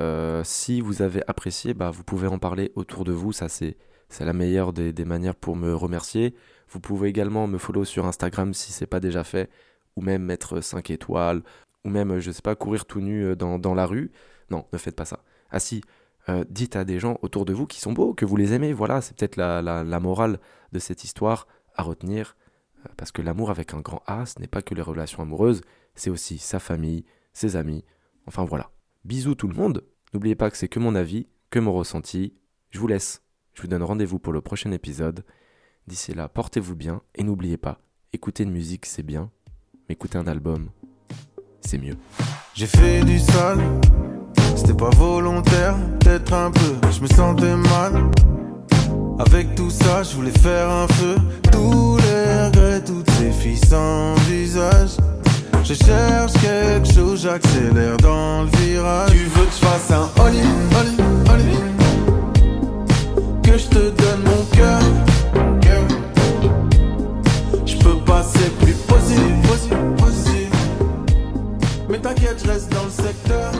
Euh, 0.00 0.42
si 0.44 0.80
vous 0.80 1.02
avez 1.02 1.22
apprécié, 1.26 1.74
bah, 1.74 1.90
vous 1.90 2.04
pouvez 2.04 2.28
en 2.28 2.38
parler 2.38 2.72
autour 2.74 3.04
de 3.04 3.12
vous. 3.12 3.32
Ça, 3.32 3.48
c'est, 3.48 3.76
c'est 4.08 4.24
la 4.24 4.32
meilleure 4.32 4.72
des, 4.72 4.92
manières 5.04 5.34
pour 5.34 5.56
me 5.56 5.74
remercier. 5.74 6.34
Vous 6.68 6.80
pouvez 6.80 7.08
également 7.08 7.46
me 7.46 7.58
follow 7.58 7.84
sur 7.84 8.06
Instagram 8.06 8.54
si 8.54 8.72
c'est 8.72 8.86
pas 8.86 9.00
déjà 9.00 9.24
fait, 9.24 9.50
ou 9.96 10.02
même 10.02 10.22
mettre 10.22 10.60
5 10.60 10.90
étoiles, 10.90 11.42
ou 11.84 11.90
même, 11.90 12.18
je 12.20 12.30
sais 12.30 12.42
pas, 12.42 12.54
courir 12.54 12.84
tout 12.84 13.00
nu 13.00 13.24
euh, 13.24 13.36
dans, 13.36 13.58
dans 13.58 13.74
la 13.74 13.86
rue. 13.86 14.12
Non, 14.50 14.66
ne 14.72 14.78
faites 14.78 14.96
pas 14.96 15.04
ça. 15.04 15.22
Ah 15.50 15.58
si, 15.58 15.82
euh, 16.30 16.44
dites 16.48 16.76
à 16.76 16.84
des 16.84 16.98
gens 16.98 17.18
autour 17.22 17.44
de 17.44 17.52
vous 17.52 17.66
qui 17.66 17.80
sont 17.80 17.92
beaux, 17.92 18.14
que 18.14 18.24
vous 18.24 18.36
les 18.36 18.52
aimez. 18.52 18.72
Voilà, 18.72 19.00
c'est 19.00 19.16
peut-être 19.16 19.36
la, 19.36 20.00
morale 20.00 20.38
de 20.72 20.78
cette 20.78 21.04
histoire 21.04 21.46
à 21.74 21.82
retenir. 21.82 22.36
parce 22.96 23.12
que 23.12 23.22
l'amour 23.22 23.50
avec 23.50 23.74
un 23.74 23.80
grand 23.80 24.02
A, 24.06 24.26
ce 24.26 24.38
n'est 24.38 24.46
pas 24.46 24.62
que 24.62 24.74
les 24.74 24.82
relations 24.82 25.22
amoureuses, 25.22 25.60
c'est 25.94 26.10
aussi 26.10 26.38
sa 26.38 26.58
famille, 26.58 27.04
ses 27.32 27.56
amis. 27.56 27.84
Enfin 28.26 28.44
voilà. 28.44 28.70
Bisous 29.04 29.34
tout 29.34 29.48
le 29.48 29.56
monde. 29.56 29.84
N'oubliez 30.12 30.34
pas 30.34 30.50
que 30.50 30.56
c'est 30.56 30.68
que 30.68 30.78
mon 30.78 30.94
avis, 30.94 31.26
que 31.50 31.58
mon 31.58 31.72
ressenti. 31.72 32.34
Je 32.70 32.78
vous 32.78 32.86
laisse. 32.86 33.22
Je 33.54 33.62
vous 33.62 33.68
donne 33.68 33.82
rendez-vous 33.82 34.18
pour 34.18 34.32
le 34.32 34.40
prochain 34.40 34.70
épisode. 34.72 35.24
D'ici 35.86 36.14
là, 36.14 36.28
portez-vous 36.28 36.76
bien 36.76 37.02
et 37.14 37.22
n'oubliez 37.22 37.56
pas, 37.56 37.80
écouter 38.12 38.44
une 38.44 38.52
musique 38.52 38.86
c'est 38.86 39.02
bien, 39.02 39.30
mais 39.88 39.94
écouter 39.94 40.18
un 40.18 40.26
album, 40.26 40.70
c'est 41.60 41.78
mieux. 41.78 41.96
J'ai 42.54 42.66
fait 42.66 43.02
du 43.04 43.18
sale, 43.18 43.58
c'était 44.60 44.74
pas 44.74 44.90
volontaire, 44.90 45.74
peut-être 46.00 46.34
un 46.34 46.50
peu. 46.50 46.74
Je 46.92 47.00
me 47.00 47.06
sentais 47.06 47.56
mal. 47.56 48.10
Avec 49.18 49.54
tout 49.54 49.70
ça, 49.70 50.02
je 50.02 50.14
voulais 50.16 50.38
faire 50.38 50.68
un 50.68 50.86
feu. 50.86 51.16
Tous 51.50 51.96
les 51.96 52.44
regrets, 52.44 52.84
toutes 52.84 53.10
ces 53.12 53.30
filles 53.30 53.56
sans 53.56 54.12
visage. 54.28 54.90
Je 55.64 55.72
cherche 55.72 56.34
quelque 56.34 56.92
chose, 56.92 57.22
j'accélère 57.22 57.96
dans 58.02 58.42
le 58.42 58.50
virage. 58.58 59.10
Tu 59.10 59.24
veux 59.24 59.46
que 59.46 59.52
je 59.52 59.66
fasse 59.66 59.90
un 59.92 60.10
all 60.22 60.36
in, 60.36 60.76
all 60.76 61.40
Que 63.42 63.56
je 63.56 63.66
te 63.66 63.90
donne 63.90 64.22
mon 64.26 64.44
cœur. 64.54 64.80
Je 67.64 67.76
peux 67.78 67.96
passer 68.04 68.50
plus 68.60 68.74
possible, 68.74 69.40
possible, 69.48 69.96
possible. 69.96 70.56
Mais 71.88 71.98
t'inquiète, 71.98 72.42
je 72.44 72.50
reste 72.50 72.70
dans 72.70 72.84
le 72.84 72.90
secteur. 72.90 73.52